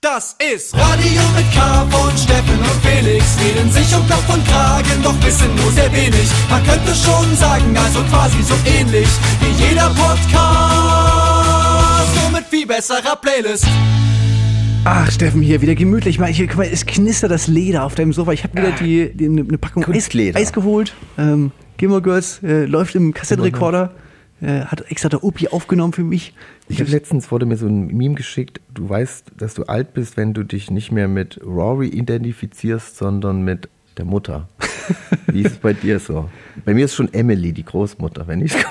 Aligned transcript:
Das 0.00 0.36
ist 0.38 0.76
Radio 0.76 1.22
mit 1.34 1.52
K 1.52 1.84
von 1.90 2.16
Steffen 2.16 2.56
und 2.56 2.86
Felix. 2.86 3.36
Reden 3.40 3.68
sich 3.68 3.92
um 3.96 4.06
Kopf 4.06 4.32
und 4.32 4.46
Kragen, 4.46 5.02
doch 5.02 5.20
wissen 5.24 5.52
nur 5.56 5.72
sehr 5.72 5.92
wenig. 5.92 6.30
Man 6.48 6.62
könnte 6.62 6.94
schon 6.94 7.34
sagen, 7.34 7.76
also 7.76 8.04
quasi 8.04 8.40
so 8.44 8.54
ähnlich 8.64 9.08
wie 9.40 9.50
jeder 9.60 9.90
Podcast. 9.90 10.14
Nur 12.14 12.30
mit 12.30 12.44
viel 12.48 12.64
besserer 12.64 13.16
Playlist. 13.16 13.66
Ach, 14.84 15.10
Steffen, 15.10 15.42
hier 15.42 15.60
wieder 15.62 15.74
gemütlich. 15.74 16.20
Mal, 16.20 16.28
hier, 16.28 16.46
guck 16.46 16.58
mal, 16.58 16.68
es 16.72 16.86
knistert 16.86 17.32
das 17.32 17.48
Leder 17.48 17.82
auf 17.82 17.96
deinem 17.96 18.12
Sofa. 18.12 18.30
Ich 18.30 18.44
habe 18.44 18.56
wieder 18.56 18.70
die, 18.70 19.10
die, 19.12 19.26
eine 19.26 19.58
Packung 19.58 19.84
Eis. 19.92 20.08
Eis 20.14 20.52
geholt. 20.52 20.94
Ähm, 21.18 21.50
Gilmore 21.76 22.02
Girls 22.02 22.40
äh, 22.44 22.66
läuft 22.66 22.94
im 22.94 23.12
Kassettenrekorder. 23.14 23.90
Äh, 24.40 24.60
hat 24.60 24.88
extra 24.92 25.08
der 25.08 25.24
Opi 25.24 25.48
aufgenommen 25.48 25.92
für 25.92 26.04
mich. 26.04 26.34
Ich 26.68 26.80
habe 26.80 26.90
letztens 26.90 27.30
wurde 27.30 27.46
mir 27.46 27.56
so 27.56 27.66
ein 27.66 27.86
Meme 27.88 28.14
geschickt. 28.14 28.60
Du 28.72 28.88
weißt, 28.88 29.32
dass 29.36 29.54
du 29.54 29.64
alt 29.64 29.94
bist, 29.94 30.16
wenn 30.16 30.34
du 30.34 30.44
dich 30.44 30.70
nicht 30.70 30.92
mehr 30.92 31.08
mit 31.08 31.40
Rory 31.44 31.88
identifizierst, 31.88 32.96
sondern 32.96 33.42
mit 33.42 33.68
der 33.96 34.04
Mutter. 34.04 34.48
Wie 35.26 35.42
ist 35.42 35.52
es 35.52 35.58
bei 35.58 35.72
dir 35.72 35.98
so? 35.98 36.28
Bei 36.64 36.74
mir 36.74 36.84
ist 36.84 36.94
schon 36.94 37.12
Emily, 37.12 37.52
die 37.52 37.64
Großmutter, 37.64 38.26
wenn 38.26 38.42
ich 38.42 38.54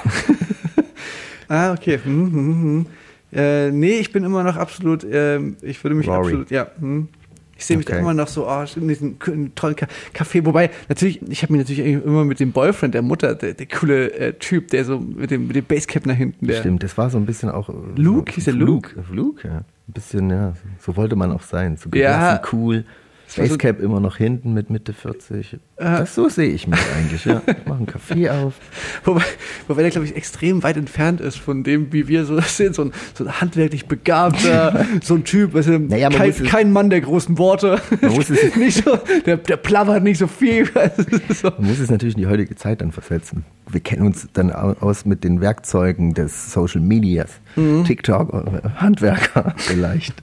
Ah, 1.50 1.74
okay. 1.74 2.00
Hm, 2.04 2.32
hm, 2.32 2.62
hm. 2.62 2.86
Äh, 3.32 3.72
nee, 3.72 4.00
ich 4.00 4.12
bin 4.12 4.24
immer 4.24 4.44
noch 4.44 4.56
absolut, 4.56 5.06
ähm, 5.10 5.58
ich 5.62 5.84
würde 5.84 5.96
mich 5.96 6.08
Rory. 6.08 6.20
absolut, 6.20 6.52
ja. 6.52 6.68
Hm. 6.80 7.10
Ich 7.58 7.66
sehe 7.66 7.78
mich 7.78 7.86
Okay. 7.88 7.96
da 7.96 8.00
immer 8.02 8.14
noch 8.14 8.28
so, 8.28 8.48
oh, 8.48 8.64
in 8.76 8.88
diesem 8.88 9.18
tollen 9.20 9.76
Café. 10.14 10.46
Wobei, 10.46 10.70
natürlich, 10.90 11.22
ich 11.30 11.42
habe 11.44 11.54
mich 11.54 11.62
natürlich 11.68 12.04
immer 12.04 12.24
mit 12.26 12.40
dem 12.40 12.52
Boyfriend 12.52 12.94
der 12.94 13.02
Mutter, 13.02 13.36
der, 13.36 13.54
der 13.54 13.66
coole 13.66 14.12
äh, 14.14 14.34
Typ, 14.34 14.70
der 14.70 14.86
so 14.86 15.00
mit 15.00 15.32
dem, 15.32 15.48
mit 15.48 15.56
dem 15.56 15.66
Basecap 15.66 16.06
nach 16.06 16.16
hinten, 16.16 16.48
der. 16.48 16.60
Stimmt, 16.60 16.84
das 16.84 16.98
war 16.98 17.10
so 17.10 17.18
ein 17.18 17.26
bisschen 17.26 17.50
auch. 17.50 17.70
äh, 17.70 17.74
Luke? 17.96 18.32
so, 18.32 18.36
Hieß 18.36 18.46
der 18.46 18.54
Luke? 18.54 18.92
Luke, 19.12 19.48
ja. 19.48 19.58
Ein 19.58 19.94
bisschen, 19.94 20.30
ja. 20.30 20.54
So 20.80 20.96
wollte 20.98 21.16
man 21.16 21.32
auch 21.32 21.42
sein. 21.44 21.78
So 21.78 21.90
Ja. 21.94 22.42
cool. 22.52 22.84
So- 23.28 23.42
Facecap 23.42 23.80
immer 23.82 24.00
noch 24.00 24.18
hinten 24.18 24.54
mit 24.54 24.70
Mitte 24.70 24.94
40. 24.94 25.58
Das, 25.76 26.16
so 26.16 26.30
sehe 26.30 26.50
ich 26.50 26.66
mich 26.68 26.80
eigentlich, 26.98 27.26
ja. 27.26 27.42
Ich 27.46 27.66
mache 27.68 27.78
einen 27.78 27.86
Kaffee 27.86 28.30
auf. 28.32 28.54
Wobei, 29.04 29.22
wobei 29.68 29.82
der, 29.82 29.92
glaube 29.92 30.08
ich, 30.08 30.16
extrem 30.16 30.64
weit 30.64 30.78
entfernt 30.78 31.20
ist 31.22 31.38
von 31.38 31.64
dem, 31.64 31.92
wie 31.94 32.08
wir 32.08 32.26
so 32.26 32.40
sind. 32.42 32.74
So 32.76 32.84
ein, 32.84 32.92
so 33.14 33.26
ein 33.26 33.40
handwerklich 33.42 33.86
begabter, 33.88 34.86
so 35.04 35.16
ein 35.16 35.24
Typ, 35.24 35.54
weißt 35.54 35.68
du, 35.70 35.80
Naja, 35.80 36.10
kein, 36.10 36.34
kein 36.34 36.72
Mann 36.72 36.90
der 36.90 37.02
großen 37.02 37.38
Worte. 37.38 37.82
Man 38.02 38.14
muss 38.14 38.30
es- 38.30 38.56
nicht 38.56 38.84
so, 38.84 38.98
der, 39.26 39.38
der 39.38 39.58
plappert 39.58 40.04
nicht 40.04 40.18
so 40.20 40.28
viel. 40.28 40.70
Also, 40.74 41.04
so. 41.34 41.50
Man 41.58 41.68
muss 41.70 41.80
es 41.80 41.92
natürlich 41.92 42.16
in 42.16 42.22
die 42.22 42.28
heutige 42.28 42.56
Zeit 42.56 42.82
dann 42.82 42.92
versetzen. 42.92 43.46
Wir 43.70 43.82
kennen 43.82 44.06
uns 44.06 44.28
dann 44.34 44.52
au- 44.54 44.76
aus 44.80 45.06
mit 45.06 45.24
den 45.24 45.42
Werkzeugen 45.42 46.14
des 46.14 46.54
Social 46.54 46.80
Medias. 46.82 47.30
Mhm. 47.56 47.84
TikTok, 47.84 48.34
äh, 48.34 48.70
Handwerker 48.78 49.54
vielleicht. 49.58 50.14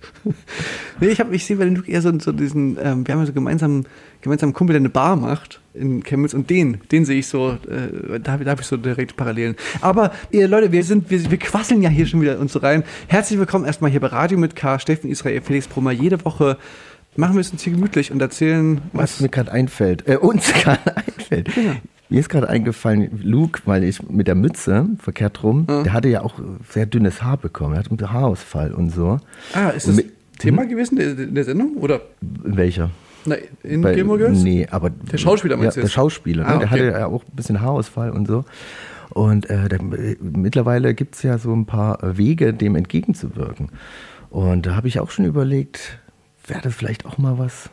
Nee, 1.01 1.09
ich, 1.09 1.21
hab- 1.21 1.33
ich 1.33 1.45
sehe 1.45 1.57
bei 1.57 1.65
den 1.65 1.75
Luke 1.77 1.91
eher 1.91 2.01
so, 2.01 2.19
so 2.19 2.33
diesen, 2.33 2.79
ähm, 2.83 3.07
wir 3.07 3.13
haben 3.15 3.21
ja 3.21 3.27
so 3.27 3.33
gemeinsam 3.33 3.85
gemeinsamen 4.23 4.55
Kumpel, 4.55 4.73
der 4.73 4.81
eine 4.81 4.89
Bar 4.89 5.17
macht 5.17 5.61
in 5.75 6.03
Chemnitz 6.03 6.33
und 6.33 6.49
den, 6.49 6.79
den 6.91 7.05
sehe 7.05 7.19
ich 7.19 7.27
so, 7.27 7.59
äh, 7.69 8.19
da, 8.21 8.39
da 8.39 8.51
habe 8.53 8.63
ich 8.63 8.67
so 8.67 8.79
direkt 8.79 9.17
Parallelen. 9.17 9.57
Aber 9.83 10.13
ihr 10.31 10.49
Leute, 10.49 10.73
wir 10.73 10.83
sind, 10.83 11.11
wir, 11.11 11.31
wir 11.31 11.39
quasseln 11.39 11.83
ja 11.83 11.91
hier 11.91 12.07
schon 12.07 12.23
wieder 12.23 12.39
uns 12.39 12.53
so 12.55 12.61
rein. 12.61 12.85
Herzlich 13.09 13.39
willkommen 13.39 13.67
erstmal 13.67 13.91
hier 13.91 14.01
bei 14.01 14.07
Radio 14.07 14.39
mit 14.39 14.57
K, 14.57 14.79
Steffen 14.79 15.11
Israel, 15.11 15.43
Felix 15.43 15.67
Brummer. 15.69 15.93
Jede 15.93 16.25
Woche 16.25 16.57
machen 17.17 17.35
wir 17.35 17.41
es 17.43 17.51
uns 17.51 17.61
hier 17.63 17.75
gemütlich 17.75 18.11
und 18.13 18.23
erzählen, 18.23 18.81
Was 18.95 19.15
was, 19.17 19.21
mir 19.21 19.29
gerade 19.29 19.53
einfällt, 19.53 20.09
äh, 20.09 20.17
uns 20.17 20.51
gerade 20.63 20.97
einfällt. 20.97 21.51
Mir 22.15 22.21
ist 22.21 22.29
gerade 22.29 22.49
eingefallen, 22.49 23.11
Luke, 23.25 23.63
weil 23.65 23.83
ich 23.83 24.01
mit 24.09 24.29
der 24.29 24.37
Mütze 24.37 24.87
verkehrt 25.01 25.43
rum, 25.43 25.67
der 25.67 25.93
hatte 25.93 26.09
ja 26.09 26.23
auch 26.23 26.35
sehr 26.71 26.87
dünnes 26.87 27.25
Haar 27.25 27.37
bekommen. 27.39 27.75
Er 27.75 27.81
hatte 27.81 27.91
einen 27.91 28.13
Haarausfall 28.13 28.73
und 28.73 28.91
so. 28.91 29.19
Ah, 29.53 29.71
ist 29.71 29.89
das 29.89 29.97
mit- 29.97 30.13
Thema 30.39 30.65
gewesen 30.65 30.95
der, 30.95 31.15
der 31.15 31.43
Sendung? 31.45 31.77
Oder 31.77 32.03
Welcher? 32.21 32.91
na, 33.25 33.35
in 33.65 33.81
Bei- 33.83 33.95
Gilmore 33.97 34.19
Girls? 34.19 34.45
Nee, 34.45 34.65
aber. 34.71 34.91
Der 34.91 35.19
Schauspieler 35.19 35.57
meinst 35.57 35.77
ja, 35.77 35.83
Der? 35.83 35.89
Schauspieler, 35.89 36.45
ne? 36.45 36.49
Ah, 36.49 36.59
der 36.59 36.67
okay. 36.69 36.71
hatte 36.71 36.85
ja 37.01 37.07
auch 37.07 37.25
ein 37.25 37.35
bisschen 37.35 37.61
Haarausfall 37.61 38.11
und 38.13 38.29
so. 38.29 38.45
Und 39.11 39.51
äh, 39.51 39.69
der, 39.69 39.81
mittlerweile 39.83 40.95
gibt 40.95 41.17
es 41.17 41.23
ja 41.25 41.39
so 41.39 41.53
ein 41.53 41.67
paar 41.67 41.99
Wege, 42.17 42.55
dem 42.55 42.77
entgegenzuwirken. 42.77 43.71
Und 44.31 44.67
da 44.67 44.77
habe 44.77 44.87
ich 44.87 45.01
auch 45.01 45.11
schon 45.11 45.25
überlegt, 45.25 45.99
wäre 46.47 46.61
das 46.63 46.77
vielleicht 46.77 47.07
auch 47.07 47.19
mal 47.19 47.39
was. 47.39 47.71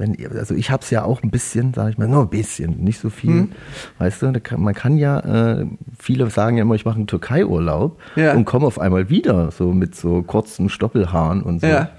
Wenn 0.00 0.14
ihr, 0.14 0.30
also 0.32 0.54
ich 0.54 0.70
habe 0.70 0.82
es 0.82 0.88
ja 0.90 1.04
auch 1.04 1.22
ein 1.22 1.30
bisschen, 1.30 1.74
sage 1.74 1.90
ich 1.90 1.98
mal, 1.98 2.08
nur 2.08 2.22
ein 2.22 2.30
bisschen, 2.30 2.82
nicht 2.82 2.98
so 3.00 3.10
viel. 3.10 3.30
Hm. 3.30 3.52
Weißt 3.98 4.22
du, 4.22 4.32
kann, 4.42 4.62
man 4.62 4.74
kann 4.74 4.96
ja, 4.96 5.20
äh, 5.60 5.66
viele 5.98 6.28
sagen 6.30 6.56
ja 6.56 6.62
immer, 6.62 6.74
ich 6.74 6.86
mache 6.86 6.96
einen 6.96 7.06
Türkei-Urlaub 7.06 7.98
Ja. 8.16 8.32
und 8.32 8.46
komme 8.46 8.66
auf 8.66 8.78
einmal 8.80 9.10
wieder, 9.10 9.50
so 9.50 9.72
mit 9.72 9.94
so 9.94 10.22
kurzen 10.22 10.70
Stoppelhaaren 10.70 11.42
und 11.42 11.60
so. 11.60 11.66
Ja. 11.66 11.90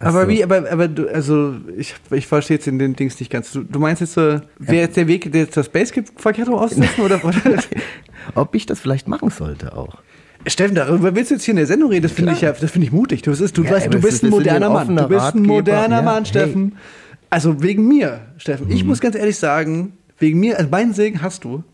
Aber 0.00 0.18
Also- 0.18 0.28
wie, 0.30 0.44
aber, 0.44 0.70
aber 0.70 0.88
du, 0.88 1.08
also 1.08 1.54
ich, 1.78 1.94
ich 2.10 2.26
verstehe 2.26 2.56
jetzt 2.58 2.66
in 2.66 2.78
den 2.78 2.94
Dings 2.94 3.18
nicht 3.20 3.30
ganz. 3.30 3.52
Du, 3.52 3.62
du 3.62 3.78
meinst 3.78 4.02
jetzt 4.02 4.12
so, 4.14 4.20
wäre 4.58 4.82
jetzt 4.84 4.96
der 4.98 5.06
Weg, 5.08 5.32
der 5.32 5.42
jetzt 5.42 5.56
das 5.56 5.70
Basecap 5.70 6.04
verkehrt 6.16 6.48
rum 6.48 6.56
auszusetzen 6.56 7.04
oder, 7.04 7.24
oder? 7.24 7.36
Ob 8.34 8.54
ich 8.54 8.66
das 8.66 8.80
vielleicht 8.80 9.08
machen 9.08 9.30
sollte 9.30 9.76
auch. 9.76 9.96
Steffen, 10.46 10.74
darüber 10.74 11.14
willst 11.14 11.30
du 11.30 11.36
jetzt 11.36 11.44
hier 11.44 11.52
in 11.52 11.56
der 11.56 11.66
Sendung 11.66 11.88
reden? 11.90 12.02
Das 12.02 12.12
finde 12.12 12.32
ich 12.32 12.42
ja, 12.42 12.52
das 12.52 12.70
finde 12.70 12.86
ich 12.86 12.92
mutig. 12.92 13.22
Du, 13.22 13.30
bist, 13.30 13.56
du, 13.56 13.62
Ja, 13.62 13.70
weißt, 13.70 13.86
aber 13.86 13.96
du 13.96 14.02
bist 14.02 14.14
ist- 14.16 14.24
ein 14.24 14.30
moderner 14.30 14.68
Mann. 14.68 14.88
Du 14.94 15.08
bist 15.08 15.20
ein 15.20 15.26
Ratgeber. 15.26 15.46
moderner 15.46 15.96
Ja, 15.96 16.02
Mann, 16.02 16.26
Steffen. 16.26 16.72
Also 17.34 17.62
wegen 17.64 17.88
mir, 17.88 18.20
Steffen. 18.36 18.70
Ich 18.70 18.84
muss 18.84 19.00
ganz 19.00 19.16
ehrlich 19.16 19.36
sagen, 19.36 19.94
wegen 20.20 20.38
mir, 20.38 20.56
also 20.56 20.70
meinen 20.70 20.94
Segen 20.94 21.20
hast 21.20 21.42
du. 21.42 21.64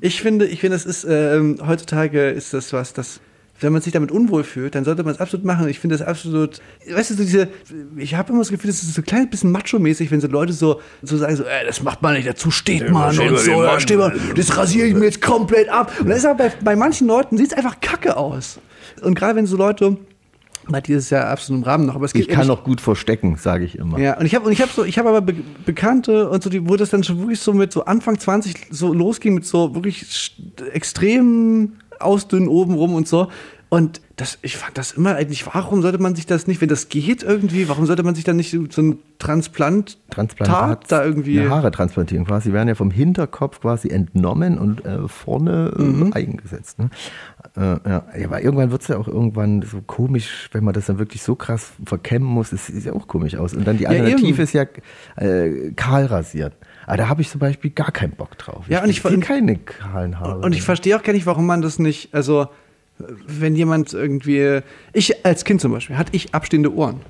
Ich 0.00 0.22
finde, 0.22 0.46
ich 0.46 0.60
finde, 0.60 0.74
das 0.74 0.86
ist 0.86 1.06
ähm, 1.08 1.58
heutzutage 1.66 2.30
ist 2.30 2.54
das 2.54 2.72
was, 2.72 2.94
das 2.94 3.20
wenn 3.60 3.72
man 3.72 3.82
sich 3.82 3.92
damit 3.92 4.10
unwohl 4.10 4.42
fühlt, 4.42 4.74
dann 4.74 4.84
sollte 4.84 5.04
man 5.04 5.14
es 5.14 5.20
absolut 5.20 5.44
machen. 5.44 5.68
Ich 5.68 5.78
finde 5.78 5.96
das 5.96 6.06
absolut, 6.06 6.60
weißt 6.90 7.10
du, 7.10 7.14
so 7.14 7.22
diese, 7.22 7.48
ich 7.96 8.14
habe 8.14 8.30
immer 8.30 8.40
das 8.40 8.50
Gefühl, 8.50 8.70
das 8.70 8.82
ist 8.82 8.94
so 8.94 9.02
ein 9.02 9.04
kleines 9.04 9.30
bisschen 9.30 9.52
macho-mäßig, 9.52 10.10
wenn 10.10 10.20
so 10.20 10.28
Leute 10.28 10.52
so, 10.52 10.80
so 11.02 11.16
sagen, 11.16 11.36
so, 11.36 11.44
ey, 11.44 11.64
das 11.66 11.82
macht 11.82 12.02
man 12.02 12.14
nicht, 12.14 12.26
dazu 12.26 12.50
steht 12.50 12.90
man 12.90 13.16
und 13.16 13.38
so, 13.38 13.62
ja, 13.62 13.78
steht 13.78 13.98
man, 13.98 14.12
das 14.34 14.56
rasiere 14.56 14.88
ich 14.88 14.94
mir 14.94 15.04
jetzt 15.04 15.20
komplett 15.20 15.68
ab. 15.68 15.92
Und 16.00 16.08
das 16.08 16.18
ist 16.18 16.26
aber 16.26 16.48
bei, 16.48 16.52
bei 16.64 16.74
manchen 16.76 17.06
Leuten 17.06 17.36
sieht 17.36 17.52
es 17.52 17.56
einfach 17.56 17.80
kacke 17.80 18.16
aus. 18.16 18.58
Und 19.02 19.14
gerade 19.14 19.36
wenn 19.36 19.46
so 19.46 19.56
Leute, 19.56 19.96
mal 20.68 20.80
dieses 20.80 21.10
Jahr 21.10 21.28
absolut 21.28 21.62
im 21.62 21.68
Rahmen 21.68 21.86
noch, 21.86 21.94
aber 21.94 22.04
es 22.04 22.14
Ich 22.14 22.22
gibt 22.26 22.32
kann 22.36 22.46
noch 22.46 22.64
gut 22.64 22.80
verstecken, 22.80 23.36
sage 23.36 23.64
ich 23.64 23.76
immer. 23.78 23.98
ja, 23.98 24.18
und 24.18 24.26
ich 24.26 24.34
habe 24.34 24.46
und 24.46 24.52
ich 24.52 24.60
habe 24.60 24.70
so, 24.74 24.84
ich 24.84 24.98
habe 24.98 25.08
aber 25.08 25.20
Be 25.20 25.34
Bekannte 25.64 26.28
und 26.28 26.42
so, 26.42 26.50
die, 26.50 26.68
wo 26.68 26.76
das 26.76 26.90
dann 26.90 27.02
schon 27.04 27.18
wirklich 27.18 27.40
so 27.40 27.52
mit 27.52 27.72
so 27.72 27.84
Anfang 27.84 28.18
20 28.18 28.68
so 28.70 28.92
losging 28.92 29.34
mit 29.34 29.44
so 29.44 29.74
wirklich 29.74 30.34
extrem 30.72 31.74
ausdünnen 31.98 32.48
oben 32.48 32.74
rum 32.74 32.94
und 32.94 33.08
so. 33.08 33.28
Und 33.72 34.02
das, 34.16 34.38
ich 34.42 34.58
fand 34.58 34.76
das 34.76 34.92
immer 34.92 35.14
eigentlich, 35.16 35.46
warum 35.46 35.80
sollte 35.80 35.96
man 35.96 36.14
sich 36.14 36.26
das 36.26 36.46
nicht, 36.46 36.60
wenn 36.60 36.68
das 36.68 36.90
geht 36.90 37.22
irgendwie, 37.22 37.70
warum 37.70 37.86
sollte 37.86 38.02
man 38.02 38.14
sich 38.14 38.22
dann 38.22 38.36
nicht 38.36 38.50
so 38.50 38.66
so 38.68 38.82
ein 38.82 38.98
Transplant 39.18 39.96
Transplantat, 40.10 40.92
da 40.92 41.02
irgendwie. 41.02 41.48
Haare 41.48 41.70
transplantieren 41.70 42.26
quasi, 42.26 42.50
die 42.50 42.52
werden 42.52 42.68
ja 42.68 42.74
vom 42.74 42.90
Hinterkopf 42.90 43.60
quasi 43.62 43.88
entnommen 43.88 44.58
und 44.58 44.84
äh, 44.84 45.08
vorne 45.08 45.72
äh, 45.78 45.82
Mhm. 45.82 46.12
eingesetzt. 46.12 46.80
Ne? 46.80 46.90
Äh, 47.56 47.60
ja. 47.88 48.04
ja, 48.18 48.26
aber 48.26 48.42
irgendwann 48.42 48.70
wird 48.72 48.82
es 48.82 48.88
ja 48.88 48.98
auch 48.98 49.08
irgendwann 49.08 49.62
so 49.62 49.80
komisch, 49.80 50.50
wenn 50.52 50.64
man 50.64 50.74
das 50.74 50.84
dann 50.84 50.98
wirklich 50.98 51.22
so 51.22 51.34
krass 51.34 51.72
verkämmen 51.86 52.28
muss, 52.28 52.52
es 52.52 52.66
sieht 52.66 52.84
ja 52.84 52.92
auch 52.92 53.06
komisch 53.08 53.36
aus. 53.36 53.54
Und 53.54 53.66
dann 53.66 53.78
die 53.78 53.84
Ja, 53.84 53.88
Alternative 53.88 54.28
eben. 54.28 54.40
ist 54.42 54.52
ja 54.52 54.66
äh, 55.16 55.72
kahl 55.76 56.04
rasiert. 56.04 56.52
Aber 56.86 56.98
da 56.98 57.08
habe 57.08 57.22
ich 57.22 57.30
zum 57.30 57.38
Beispiel 57.38 57.70
gar 57.70 57.90
keinen 57.90 58.12
Bock 58.12 58.36
drauf. 58.36 58.66
Ja, 58.68 58.82
und 58.82 58.90
ich 58.90 59.02
will 59.02 59.12
ver- 59.12 59.20
keine 59.20 59.56
kahlen 59.56 60.20
Haare. 60.20 60.40
Und 60.40 60.52
ich 60.54 60.60
verstehe 60.60 60.94
auch 60.94 61.02
gar 61.02 61.14
nicht, 61.14 61.24
warum 61.24 61.46
man 61.46 61.62
das 61.62 61.78
nicht, 61.78 62.12
also 62.12 62.48
wenn 63.26 63.56
jemand 63.56 63.92
irgendwie, 63.92 64.60
ich 64.92 65.24
als 65.24 65.44
Kind 65.44 65.60
zum 65.60 65.72
Beispiel, 65.72 65.96
hatte 65.98 66.14
ich 66.14 66.34
abstehende 66.34 66.72
Ohren. 66.74 67.00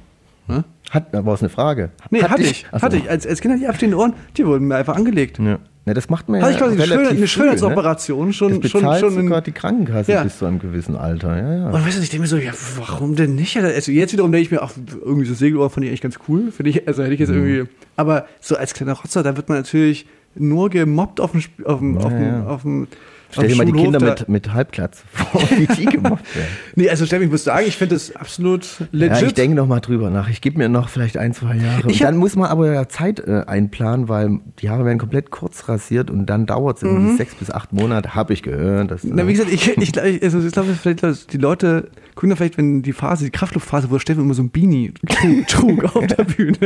Ne? 0.49 0.65
Hat, 0.91 1.13
war 1.13 1.35
es 1.35 1.41
eine 1.41 1.49
Frage? 1.51 1.91
Nee, 2.11 2.23
Hat 2.23 2.31
hatte 2.31 2.43
ich. 2.43 2.67
So. 2.73 2.83
Hatte 2.83 2.97
ich. 2.97 3.09
Als, 3.09 3.27
als 3.27 3.41
Kind 3.41 3.55
hatte 3.55 3.63
ich 3.63 3.69
abstehende 3.69 3.97
Ohren, 3.97 4.15
die 4.37 4.47
wurden 4.47 4.67
mir 4.69 4.77
einfach 4.77 4.97
angelegt. 4.97 5.39
Ja. 5.39 5.59
Ja, 5.85 5.95
das 5.95 6.09
macht 6.09 6.29
man 6.29 6.39
ja 6.39 6.47
Hatte 6.47 6.55
ich 6.55 6.61
quasi 6.77 6.93
eine, 6.93 7.09
eine 7.09 7.27
Schönheitsoperation 7.27 8.33
schon, 8.33 8.61
Das 8.61 8.71
schon, 8.71 8.83
schon 8.83 9.19
in, 9.19 9.25
sogar 9.25 9.43
die 9.43 9.51
Krankenkasse 9.51 10.13
Ja. 10.13 10.23
bis 10.23 10.39
zu 10.39 10.47
einem 10.47 10.61
gewissen 10.61 10.95
Alter. 10.97 11.37
Ja, 11.37 11.55
ja. 11.57 11.71
Und 11.71 11.85
weißt 11.85 11.99
du, 11.99 12.03
ich 12.03 12.09
denke 12.11 12.23
mir 12.23 12.29
so, 12.29 12.37
ja, 12.37 12.53
warum 12.77 13.17
denn 13.17 13.35
nicht? 13.35 13.57
Also 13.57 13.91
jetzt 13.91 14.13
wiederum 14.13 14.31
denke 14.31 14.45
ich 14.45 14.51
mir, 14.53 14.63
ach, 14.63 14.73
irgendwie 15.05 15.27
so 15.27 15.35
Segelohr 15.35 15.71
fand 15.71 15.85
ich 15.85 15.91
eigentlich 15.91 16.01
ganz 16.01 16.21
cool. 16.29 16.53
Finde 16.53 16.71
ich, 16.71 16.87
also 16.87 17.03
hätte 17.03 17.15
ich 17.15 17.21
Mhm. 17.21 17.27
jetzt 17.27 17.35
irgendwie. 17.35 17.71
Aber 17.97 18.27
so 18.41 18.57
als 18.57 18.75
kleiner 18.75 18.93
Rotzer, 18.93 19.25
da 19.25 19.37
wird 19.37 19.49
man 19.49 19.59
natürlich 19.59 20.07
nur 20.37 20.71
gemobbt 20.71 21.21
auf 21.21 21.33
dem, 21.33 21.43
auf 21.65 21.81
dem, 21.81 21.99
auf 21.99 22.13
dem, 22.13 22.23
ja. 22.23 22.47
auf 22.47 22.63
dem 22.63 22.87
Stell 23.33 23.45
dir 23.49 23.55
dem 23.55 23.59
mal 23.59 23.65
die 23.65 23.73
Kinder 23.73 24.01
mit, 24.01 24.29
mit 24.29 24.53
Halbglatze 24.53 25.03
vor, 25.13 25.41
wie 25.57 25.67
die 25.67 25.87
gemobbt 25.87 26.37
werden. 26.37 26.49
Nee, 26.75 26.89
also 26.89 27.05
Steffi, 27.05 27.25
ich 27.25 27.31
muss 27.31 27.45
sagen, 27.45 27.67
ich 27.67 27.77
finde 27.77 27.95
das 27.97 28.15
absolut 28.17 28.67
legit. 28.93 29.21
Ja, 29.21 29.27
ich 29.27 29.35
denke 29.35 29.57
noch 29.57 29.67
mal 29.67 29.81
drüber 29.81 30.09
nach. 30.11 30.29
Ich 30.31 30.41
gebe 30.41 30.59
mir 30.59 30.69
noch 30.71 30.89
vielleicht 30.89 31.17
ein, 31.19 31.35
zwei 31.35 31.57
Jahre. 31.57 31.91
Ich 31.91 31.99
dann 31.99 32.17
muss 32.17 32.35
man 32.37 32.49
aber 32.49 32.73
ja 32.73 32.89
Zeit 32.89 33.21
äh, 33.21 33.43
einplanen, 33.47 34.09
weil 34.09 34.41
die 34.61 34.71
Haare 34.71 34.85
werden 34.87 34.99
komplett 34.99 35.31
kurz 35.31 35.69
rasiert 35.69 36.11
und 36.11 36.27
dann 36.27 36.47
dauert 36.47 36.79
es 36.79 36.83
Mhm. 36.83 36.89
irgendwie 36.91 37.17
sechs 37.17 37.35
bis 37.35 37.51
acht 37.51 37.73
Monate, 37.73 38.15
habe 38.15 38.33
ich 38.33 38.43
gehört. 38.43 38.91
Dass, 38.91 39.05
Na, 39.05 39.27
wie 39.27 39.33
gesagt, 39.33 39.53
ich, 39.53 39.77
ich, 39.77 39.97
ich, 39.97 40.23
also 40.25 40.39
ich 40.41 40.53
glaube, 40.53 40.75
vielleicht 40.75 41.33
die 41.33 41.39
Leute 41.39 41.91
gucken 42.15 42.31
da 42.31 42.37
vielleicht, 42.37 42.59
wenn 42.59 42.83
die 42.83 42.93
Phase, 42.93 43.25
die 43.25 43.31
Kraftluftphase, 43.31 43.91
wo 43.91 43.99
Steffen 43.99 44.23
immer 44.25 44.35
so 44.35 44.43
ein 44.43 44.51
Beanie 44.51 44.93
trug, 45.09 45.47
trug 45.49 45.97
auf 45.97 46.07
der 46.07 46.25
Bühne. 46.25 46.57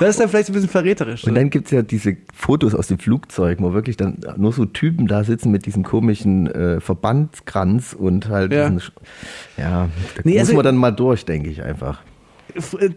Das 0.00 0.10
ist 0.10 0.20
dann 0.20 0.28
vielleicht 0.28 0.48
ein 0.50 0.52
bisschen 0.54 0.68
verräterisch. 0.68 1.24
Und 1.24 1.34
dann 1.34 1.50
gibt's 1.50 1.70
ja 1.70 1.82
diese 1.82 2.16
Fotos 2.34 2.74
aus 2.74 2.86
den 2.86 2.98
Flugzeugen, 2.98 3.64
wo 3.64 3.72
wirklich 3.74 3.96
dann 3.96 4.18
nur 4.36 4.52
so 4.52 4.64
Typen 4.64 5.06
da 5.06 5.17
sitzen 5.24 5.50
mit 5.50 5.66
diesem 5.66 5.82
komischen 5.84 6.46
äh, 6.46 6.80
Verbandskranz 6.80 7.92
und 7.92 8.28
halt 8.28 8.52
Ja. 8.52 8.68
diesen, 8.68 8.82
ja, 9.56 9.88
da 10.14 10.20
Nee, 10.24 10.32
muss 10.32 10.40
also- 10.40 10.54
man 10.54 10.64
dann 10.64 10.76
mal 10.76 10.90
durch, 10.92 11.24
denke 11.24 11.50
ich 11.50 11.62
einfach. 11.62 12.00
F- 12.54 12.74
äh, 12.80 12.90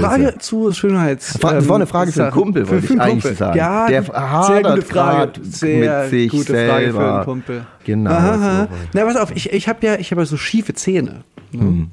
Frage 0.00 0.36
zu 0.38 0.72
Schönheits. 0.72 1.36
Fra- 1.36 1.52
das 1.54 1.68
war 1.68 1.76
eine 1.76 1.86
Frage 1.86 2.12
für 2.12 2.22
einen. 2.22 2.32
Kumpel, 2.32 2.68
wollte 2.68 2.84
ich 2.84 2.90
einen 2.92 3.00
eigentlich 3.00 3.22
Kumpel. 3.24 3.36
sagen. 3.36 3.58
Ja, 3.58 3.86
Der 3.88 4.02
sehr 4.04 4.62
gute 4.62 4.82
Frage. 4.82 5.32
Sehr 5.42 6.00
mit 6.02 6.10
sich 6.10 6.30
gute 6.30 6.52
Frage 6.54 6.86
für 6.86 6.92
selber. 6.92 7.14
einen 7.16 7.24
Kumpel. 7.24 7.66
Genau, 7.84 8.10
Aha, 8.12 8.68
so. 8.70 8.76
Na, 8.94 9.04
pass 9.04 9.16
auf, 9.16 9.32
ich, 9.34 9.52
ich 9.52 9.68
habe 9.68 9.84
ja, 9.84 9.96
ich 9.96 10.10
habe 10.12 10.22
ja 10.22 10.26
so 10.26 10.36
schiefe 10.36 10.74
Zähne. 10.74 11.24
Ne? 11.50 11.60
Hm. 11.60 11.90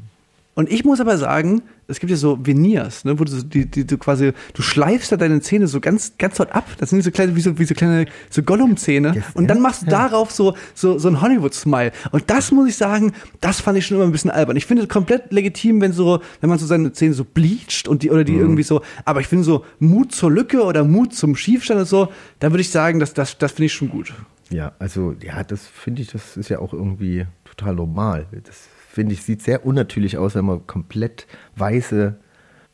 Und 0.61 0.71
ich 0.71 0.85
muss 0.85 0.99
aber 1.01 1.17
sagen, 1.17 1.63
es 1.87 1.99
gibt 1.99 2.11
ja 2.11 2.15
so 2.15 2.37
Veneers, 2.45 3.03
ne, 3.03 3.19
wo 3.19 3.23
du 3.23 3.43
die, 3.43 3.65
die, 3.65 3.85
du 3.85 3.97
quasi, 3.97 4.31
du 4.53 4.61
schleifst 4.61 5.11
da 5.11 5.17
deine 5.17 5.41
Zähne 5.41 5.67
so 5.67 5.79
ganz, 5.79 6.13
ganz 6.19 6.37
dort 6.37 6.53
ab. 6.53 6.65
Das 6.77 6.91
sind 6.91 7.03
so 7.03 7.09
kleine, 7.09 7.35
wie 7.35 7.41
so, 7.41 7.57
wie 7.57 7.65
so 7.65 7.73
kleine, 7.73 8.05
so 8.29 8.43
Gollum-Zähne. 8.43 9.13
Yes, 9.15 9.23
und 9.33 9.47
dann 9.47 9.59
machst 9.59 9.81
du 9.81 9.85
ja. 9.87 9.91
darauf 9.91 10.29
so, 10.31 10.55
so, 10.75 10.99
so 10.99 11.07
ein 11.07 11.19
Hollywood-Smile. 11.19 11.91
Und 12.11 12.29
das 12.29 12.51
muss 12.51 12.69
ich 12.69 12.77
sagen, 12.77 13.13
das 13.39 13.59
fand 13.59 13.79
ich 13.79 13.87
schon 13.87 13.97
immer 13.97 14.05
ein 14.05 14.11
bisschen 14.11 14.29
albern. 14.31 14.55
Ich 14.55 14.67
finde 14.67 14.83
es 14.83 14.89
komplett 14.89 15.33
legitim, 15.33 15.81
wenn 15.81 15.93
so, 15.93 16.21
wenn 16.41 16.49
man 16.49 16.59
so 16.59 16.67
seine 16.67 16.93
Zähne 16.93 17.15
so 17.15 17.25
bleacht 17.25 17.87
und 17.87 18.03
die, 18.03 18.11
oder 18.11 18.21
Mhm. 18.21 18.25
die 18.25 18.35
irgendwie 18.35 18.63
so, 18.63 18.81
aber 19.03 19.19
ich 19.19 19.27
finde 19.27 19.43
so 19.43 19.65
Mut 19.79 20.11
zur 20.13 20.31
Lücke 20.31 20.63
oder 20.63 20.83
Mut 20.83 21.15
zum 21.15 21.35
Schiefstand 21.35 21.79
und 21.79 21.87
so, 21.87 22.09
da 22.39 22.51
würde 22.51 22.61
ich 22.61 22.69
sagen, 22.69 22.99
das, 22.99 23.13
das, 23.13 23.37
das 23.39 23.53
finde 23.53 23.65
ich 23.65 23.73
schon 23.73 23.89
gut. 23.89 24.13
Ja, 24.51 24.73
also 24.79 25.15
ja, 25.23 25.43
das 25.43 25.65
finde 25.65 26.01
ich, 26.01 26.09
das 26.09 26.37
ist 26.37 26.49
ja 26.49 26.59
auch 26.59 26.73
irgendwie 26.73 27.25
total 27.45 27.75
normal. 27.75 28.27
Das 28.43 28.67
finde 28.93 29.13
ich, 29.13 29.23
sieht 29.23 29.41
sehr 29.41 29.65
unnatürlich 29.65 30.17
aus, 30.17 30.35
wenn 30.35 30.45
man 30.45 30.67
komplett 30.67 31.27
weiße, 31.55 32.15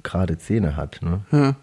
gerade 0.04 0.38
Zähne 0.38 0.76
hat. 0.76 1.00
Ne? 1.02 1.22
Ja. 1.32 1.56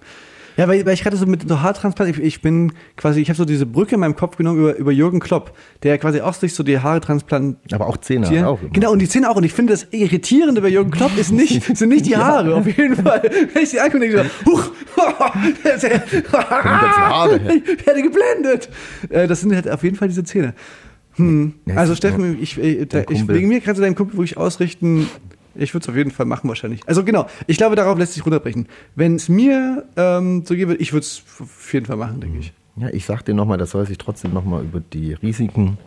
Ja, 0.56 0.68
weil, 0.68 0.86
weil 0.86 0.94
ich 0.94 1.02
gerade 1.02 1.16
so 1.16 1.26
mit 1.26 1.48
so 1.48 1.62
Haartransplant, 1.62 2.16
ich, 2.16 2.22
ich 2.22 2.40
bin 2.40 2.72
quasi, 2.96 3.20
ich 3.20 3.28
habe 3.28 3.36
so 3.36 3.44
diese 3.44 3.66
Brücke 3.66 3.96
in 3.96 4.00
meinem 4.00 4.14
Kopf 4.14 4.36
genommen 4.36 4.60
über, 4.60 4.76
über 4.76 4.92
Jürgen 4.92 5.18
Klopp, 5.18 5.52
der 5.82 5.98
quasi 5.98 6.20
auch 6.20 6.32
sich 6.34 6.54
so 6.54 6.62
die 6.62 6.78
Haare 6.78 7.00
transplantiert. 7.00 7.74
Aber 7.74 7.88
auch 7.88 7.96
Zähne 7.96 8.28
hat 8.28 8.32
er 8.32 8.48
auch 8.48 8.60
gemacht. 8.60 8.72
Genau, 8.74 8.92
und 8.92 9.00
die 9.00 9.08
Zähne 9.08 9.28
auch. 9.30 9.34
Und 9.34 9.42
ich 9.42 9.52
finde, 9.52 9.72
das 9.72 9.88
Irritierende 9.90 10.60
bei 10.60 10.68
Jürgen 10.68 10.92
Klopp 10.92 11.18
ist 11.18 11.32
nicht, 11.32 11.76
sind 11.76 11.88
nicht 11.88 12.06
die 12.06 12.16
Haare, 12.16 12.54
auf 12.54 12.66
jeden 12.68 12.94
Fall. 12.94 13.22
Wenn 13.52 13.62
ich 13.64 13.70
die 13.70 13.80
angucke, 13.80 13.98
denke 14.08 14.20
ich 14.22 14.30
so, 14.44 14.52
huch, 14.52 14.70
das 15.64 15.82
ja- 15.82 16.00
Haare 16.32 17.40
ich 17.52 17.84
werde 17.86 18.02
geblendet. 18.08 18.68
Äh, 19.08 19.26
Das 19.26 19.40
sind 19.40 19.52
halt 19.56 19.68
auf 19.68 19.82
jeden 19.82 19.96
Fall 19.96 20.06
diese 20.06 20.22
Zähne. 20.22 20.54
Hm. 21.16 21.54
Ja, 21.66 21.76
Also 21.76 21.92
es- 21.92 21.98
Steffen, 21.98 22.42
ich, 22.42 22.58
äh, 22.58 22.86
da, 22.86 23.04
ich, 23.08 23.26
wegen 23.28 23.48
mir 23.48 23.60
kannst 23.60 23.78
du 23.78 23.82
deinem 23.82 23.94
Kumpel 23.94 24.16
wirklich 24.18 24.36
ausrichten, 24.36 25.08
ich 25.54 25.72
würde 25.74 25.84
es 25.84 25.88
auf 25.88 25.96
jeden 25.96 26.10
Fall 26.10 26.26
machen 26.26 26.48
wahrscheinlich. 26.48 26.80
Also 26.86 27.04
genau, 27.04 27.26
ich 27.46 27.56
glaube, 27.56 27.76
darauf 27.76 27.98
lässt 27.98 28.14
sich 28.14 28.24
runterbrechen. 28.24 28.66
Wenn 28.96 29.14
es 29.16 29.28
mir 29.28 29.84
ähm, 29.96 30.42
so 30.44 30.54
gäbe, 30.54 30.74
ich 30.74 30.92
würde 30.92 31.04
es 31.06 31.22
auf 31.40 31.72
jeden 31.72 31.86
Fall 31.86 31.96
machen, 31.96 32.20
denke 32.20 32.38
ich. 32.38 32.52
Ja, 32.76 32.88
ich 32.90 33.04
sag 33.04 33.22
dir 33.24 33.34
nochmal, 33.34 33.58
das 33.58 33.70
soll 33.70 33.86
sich 33.86 33.98
trotzdem 33.98 34.32
nochmal 34.32 34.64
über 34.64 34.80
die 34.80 35.12
Risiken 35.14 35.78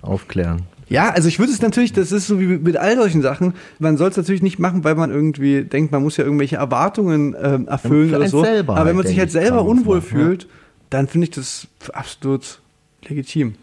aufklären. 0.00 0.62
Ja, 0.88 1.10
also 1.10 1.28
ich 1.28 1.38
würde 1.38 1.52
es 1.52 1.62
natürlich, 1.62 1.92
das 1.92 2.10
ist 2.12 2.26
so 2.26 2.40
wie 2.40 2.46
mit 2.46 2.76
all 2.76 2.96
solchen 2.96 3.22
Sachen, 3.22 3.54
man 3.78 3.96
soll 3.96 4.10
es 4.10 4.16
natürlich 4.16 4.42
nicht 4.42 4.58
machen, 4.58 4.82
weil 4.84 4.94
man 4.96 5.10
irgendwie 5.10 5.62
denkt, 5.62 5.92
man 5.92 6.02
muss 6.02 6.16
ja 6.16 6.24
irgendwelche 6.24 6.56
Erwartungen 6.56 7.34
ähm, 7.40 7.68
erfüllen 7.68 8.10
Für 8.10 8.16
oder 8.16 8.28
so. 8.28 8.44
Aber 8.44 8.84
wenn 8.84 8.96
man 8.96 8.96
halt, 8.96 9.06
sich 9.06 9.18
halt 9.18 9.28
ich, 9.28 9.32
selber 9.32 9.64
unwohl 9.64 9.98
machen, 9.98 10.18
ja. 10.18 10.24
fühlt, 10.24 10.48
dann 10.90 11.06
finde 11.08 11.26
ich 11.26 11.30
das 11.30 11.68
absolut 11.92 12.60
legitim. 13.06 13.54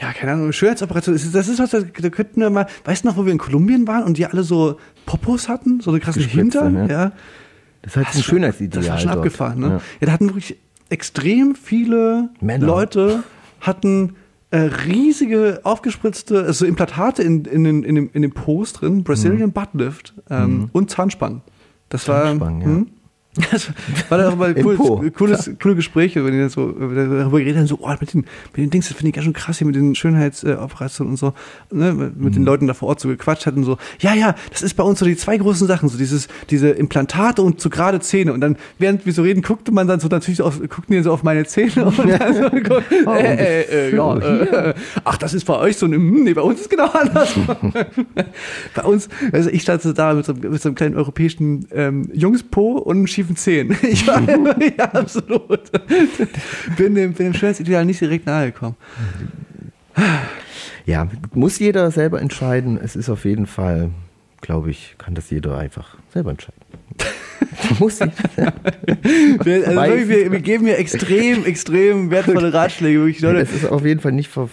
Ja, 0.00 0.12
keine 0.12 0.32
Ahnung, 0.32 0.52
Schönheitsoperation, 0.52 1.14
das 1.14 1.24
ist, 1.24 1.34
das 1.34 1.48
ist 1.48 1.58
was, 1.58 1.70
da 1.70 2.08
könnten 2.10 2.40
wir 2.40 2.50
mal, 2.50 2.66
weißt 2.84 3.04
du 3.04 3.08
noch, 3.08 3.16
wo 3.16 3.24
wir 3.24 3.32
in 3.32 3.38
Kolumbien 3.38 3.86
waren 3.88 4.04
und 4.04 4.16
die 4.16 4.26
alle 4.26 4.44
so 4.44 4.78
Popos 5.06 5.48
hatten, 5.48 5.80
so 5.80 5.90
eine 5.90 6.00
krasse 6.00 6.20
Hintern, 6.20 6.72
ne? 6.74 6.88
ja. 6.88 7.12
Das 7.82 7.92
ist 7.92 7.96
halt 7.96 8.08
Das 8.08 8.16
ein 8.16 8.22
Schönheitsideal. 8.22 8.82
Das 8.82 8.90
war 8.90 8.98
schon 8.98 9.08
dort. 9.08 9.18
abgefahren, 9.18 9.60
ne? 9.60 9.66
Ja. 9.66 9.72
Ja. 10.00 10.06
da 10.06 10.12
hatten 10.12 10.26
wirklich 10.28 10.56
extrem 10.88 11.54
viele 11.54 12.30
Männer. 12.40 12.66
Leute 12.66 13.22
hatten 13.60 14.14
äh, 14.50 14.58
riesige 14.58 15.60
aufgespritzte, 15.64 16.44
also 16.44 16.64
Implantate 16.64 17.22
in, 17.22 17.44
in, 17.44 17.64
den, 17.64 17.82
in, 17.82 17.94
dem, 17.94 18.10
in 18.12 18.22
dem 18.22 18.32
Post 18.32 18.80
drin, 18.80 19.04
Brazilian 19.04 19.52
Butt 19.52 19.68
Lift 19.74 20.14
ähm, 20.30 20.70
und 20.72 20.90
Zahnspangen. 20.90 21.42
Das 21.88 22.04
Zahnspangen, 22.04 22.60
war, 22.62 22.68
ja. 22.68 22.76
hm? 22.76 22.86
Das 23.50 23.70
war 24.08 24.18
dann 24.18 24.32
auch 24.32 24.36
mal 24.36 24.54
cool, 24.64 24.76
Po, 24.76 25.02
cooles, 25.16 25.50
coole 25.62 25.74
Gespräche, 25.76 26.24
wenn 26.24 26.32
die 26.32 26.38
dann 26.40 26.48
so 26.48 26.70
darüber 26.72 27.38
reden, 27.38 27.56
dann 27.58 27.66
so, 27.66 27.78
oh, 27.80 27.90
mit 28.00 28.12
den, 28.12 28.20
mit 28.52 28.56
den 28.56 28.70
Dings, 28.70 28.88
das 28.88 28.96
finde 28.96 29.08
ich 29.08 29.14
ganz 29.14 29.24
schön 29.24 29.32
krass 29.32 29.58
hier 29.58 29.66
mit 29.66 29.76
den 29.76 29.94
Schönheitsoperationen 29.94 31.12
und 31.12 31.16
so, 31.16 31.32
ne, 31.70 31.92
mit 31.92 32.16
Mhm. 32.16 32.32
den 32.32 32.44
Leuten 32.44 32.66
da 32.66 32.74
vor 32.74 32.88
Ort 32.88 33.00
so 33.00 33.08
gequatscht 33.08 33.46
hat 33.46 33.56
und 33.56 33.64
so, 33.64 33.78
ja, 34.00 34.14
ja, 34.14 34.34
das 34.50 34.62
ist 34.62 34.74
bei 34.74 34.82
uns 34.82 34.98
so 34.98 35.04
die 35.06 35.16
zwei 35.16 35.36
großen 35.36 35.66
Sachen, 35.66 35.88
so 35.88 35.96
dieses, 35.98 36.28
diese 36.50 36.70
Implantate 36.70 37.42
und 37.42 37.60
so 37.60 37.70
gerade 37.70 38.00
Zähne. 38.00 38.32
Und 38.32 38.40
dann, 38.40 38.56
während 38.78 39.06
wir 39.06 39.12
so 39.12 39.22
reden, 39.22 39.42
guckte 39.42 39.72
man 39.72 39.86
dann 39.86 40.00
so 40.00 40.08
natürlich 40.08 40.42
auf, 40.42 40.58
guckten 40.60 40.94
die 40.96 41.02
so 41.02 41.12
auf 41.12 41.22
meine 41.22 41.44
Zähne 41.46 41.84
und 41.86 41.98
dann 41.98 42.34
so, 42.34 42.48
Oh, 43.06 43.10
äh, 43.12 43.34
äh, 43.62 43.88
äh, 43.90 43.96
ja, 43.96 44.16
äh, 44.18 44.74
ach, 45.04 45.16
das 45.18 45.34
ist 45.34 45.44
bei 45.44 45.56
euch 45.58 45.76
so 45.76 45.86
ein, 45.86 45.92
hm, 45.92 46.24
nee, 46.24 46.34
bei 46.34 46.42
uns 46.42 46.60
ist 46.62 46.70
genau 46.70 46.86
anders. 46.90 47.34
bei 48.74 48.82
uns, 48.82 49.08
also 49.32 49.50
ich 49.50 49.62
stand 49.62 49.82
so 49.82 49.92
da 49.92 50.14
mit 50.14 50.24
so, 50.26 50.32
einem- 50.32 50.50
mit 50.52 50.62
so 50.62 50.68
einem 50.68 50.76
kleinen 50.76 50.96
europäischen 50.96 51.66
ähm, 51.72 52.08
Jungspo 52.12 52.72
und 52.78 52.96
einem 52.96 53.06
schiefen 53.06 53.27
Zehen. 53.36 53.76
Ich 53.82 54.06
war, 54.06 54.20
ja, 54.78 54.84
absolut. 54.92 55.70
Bin 56.76 56.94
dem, 56.94 57.12
bin 57.14 57.26
dem 57.26 57.34
Schönheitsideal 57.34 57.84
nicht 57.84 58.00
direkt 58.00 58.26
nahe 58.26 58.52
gekommen. 58.52 58.76
Ja, 60.86 61.08
muss 61.34 61.58
jeder 61.58 61.90
selber 61.90 62.20
entscheiden. 62.20 62.78
Es 62.82 62.96
ist 62.96 63.08
auf 63.08 63.24
jeden 63.24 63.46
Fall, 63.46 63.90
glaube 64.40 64.70
ich, 64.70 64.94
kann 64.98 65.14
das 65.14 65.30
jeder 65.30 65.58
einfach 65.58 65.96
selber 66.12 66.30
entscheiden. 66.30 66.60
muss 67.78 68.00
ich. 68.00 68.10
Wir, 69.44 69.68
also 69.68 69.80
wirklich, 69.80 70.08
wir, 70.08 70.32
wir 70.32 70.40
geben 70.40 70.64
mir 70.64 70.78
extrem, 70.78 71.44
extrem 71.44 72.10
wertvolle 72.10 72.52
Ratschläge. 72.52 73.00
Wirklich, 73.00 73.20
Leute. 73.20 73.40
Das 73.40 73.52
ist 73.52 73.66
auf 73.66 73.84
jeden 73.84 74.00
Fall 74.00 74.12
nicht 74.12 74.28
ver, 74.28 74.48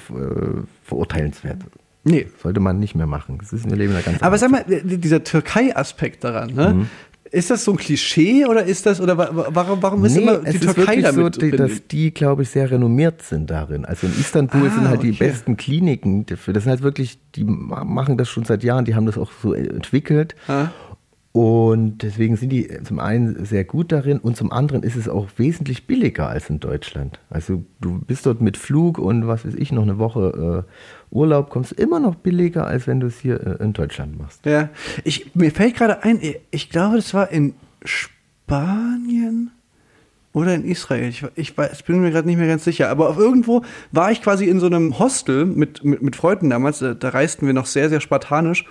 verurteilenswert. 0.84 1.60
Nee. 2.06 2.28
Sollte 2.42 2.60
man 2.60 2.80
nicht 2.80 2.96
mehr 2.96 3.08
machen. 3.08 3.40
Das 3.40 3.52
ist, 3.52 3.68
wir 3.68 3.76
leben 3.76 3.92
in 3.92 3.98
einer 3.98 4.06
ganz 4.06 4.22
Aber 4.22 4.38
sag 4.38 4.52
mal, 4.52 4.64
dieser 4.68 5.24
Türkei-Aspekt 5.24 6.24
daran, 6.24 6.54
ne? 6.54 6.74
Mhm. 6.74 6.90
Ist 7.32 7.50
das 7.50 7.64
so 7.64 7.72
ein 7.72 7.78
Klischee 7.78 8.46
oder 8.46 8.64
ist 8.66 8.86
das, 8.86 9.02
oder 9.02 9.18
wa- 9.18 9.30
wa- 9.34 9.48
warum, 9.52 9.82
warum 9.82 10.06
ist 10.06 10.16
Nee, 10.16 10.22
immer 10.22 10.34
es 10.44 10.52
die 10.60 10.66
ist 10.66 10.76
Türkei 10.76 10.98
so, 11.02 11.18
damit? 11.18 11.42
die- 11.42 11.50
drin? 11.50 11.58
dass 11.58 11.88
die, 11.88 12.14
glaube 12.14 12.44
ich, 12.44 12.50
sehr 12.50 12.70
renommiert 12.70 13.24
sind 13.24 13.50
darin. 13.50 13.84
Also 13.84 14.06
in 14.08 14.14
Istanbul 14.14 14.68
Ah, 14.68 14.70
sind 14.70 14.88
halt 14.88 15.02
die 15.04 15.10
okay. 15.10 15.18
besten 15.28 15.58
Kliniken 15.58 16.26
dafür. 16.28 16.54
Das 16.54 16.64
sind 16.64 16.70
halt 16.70 16.84
wirklich, 16.84 17.18
die 17.36 17.44
ma- 17.44 17.84
machen 17.84 18.18
das 18.18 18.30
schon 18.30 18.46
seit 18.46 18.64
Jahren, 18.64 18.86
die 18.86 18.94
haben 18.96 19.08
das 19.08 19.18
auch 19.18 19.32
so 19.42 19.54
entwickelt. 19.54 20.36
Ah. 20.48 20.68
Und 21.32 21.98
deswegen 22.04 22.38
sind 22.38 22.50
die 22.50 22.70
zum 22.86 23.00
einen 23.00 23.44
sehr 23.44 23.66
gut 23.66 23.92
darin 23.92 24.20
und 24.20 24.38
zum 24.38 24.54
anderen 24.54 24.84
ist 24.84 24.96
es 24.96 25.10
auch 25.10 25.28
wesentlich 25.36 25.86
billiger 25.86 26.30
als 26.30 26.50
in 26.50 26.62
Deutschland. 26.62 27.20
Also 27.30 27.66
du 27.82 28.00
bist 28.08 28.26
dort 28.26 28.40
mit 28.40 28.56
Flug 28.56 29.00
und 29.00 29.28
was 29.28 29.46
weiß 29.46 29.56
ich, 29.56 29.74
noch 29.74 29.84
eine 29.84 29.98
Woche 29.98 30.64
äh, 30.66 30.72
Urlaub, 31.16 31.50
kommst 31.50 31.72
immer 31.72 32.00
noch 32.00 32.16
billiger, 32.16 32.68
als 32.68 32.88
wenn 32.88 33.00
du 33.00 33.08
es 33.08 33.20
hier 33.20 33.40
äh, 33.60 33.64
in 33.64 33.74
Deutschland 33.74 34.20
machst. 34.20 34.46
Ja, 34.46 34.70
ich, 35.04 35.34
mir 35.36 35.52
fällt 35.52 35.76
gerade 35.76 36.04
ein, 36.04 36.20
ich 36.52 36.70
glaube, 36.70 36.98
das 36.98 37.14
war 37.14 37.32
in 37.32 37.54
Spanien 37.84 39.52
oder 40.36 40.54
in 40.54 40.66
Israel. 40.66 41.08
Ich, 41.08 41.26
ich, 41.36 41.58
weiß, 41.58 41.72
ich 41.74 41.86
bin 41.86 42.02
mir 42.02 42.12
gerade 42.12 42.28
nicht 42.28 42.38
mehr 42.38 42.48
ganz 42.48 42.66
sicher. 42.66 42.90
Aber 42.90 43.10
auf 43.10 43.18
irgendwo 43.18 43.64
war 43.94 44.12
ich 44.12 44.22
quasi 44.22 44.46
in 44.46 44.60
so 44.60 44.66
einem 44.66 45.00
Hostel 45.00 45.46
mit, 45.46 45.84
mit, 45.86 46.02
mit 46.02 46.16
Freunden 46.18 46.50
damals. 46.50 46.80
Da, 46.80 46.94
da 46.94 47.10
reisten 47.10 47.48
wir 47.48 47.54
noch 47.54 47.66
sehr, 47.66 47.90
sehr 47.90 48.02
spartanisch. 48.02 48.66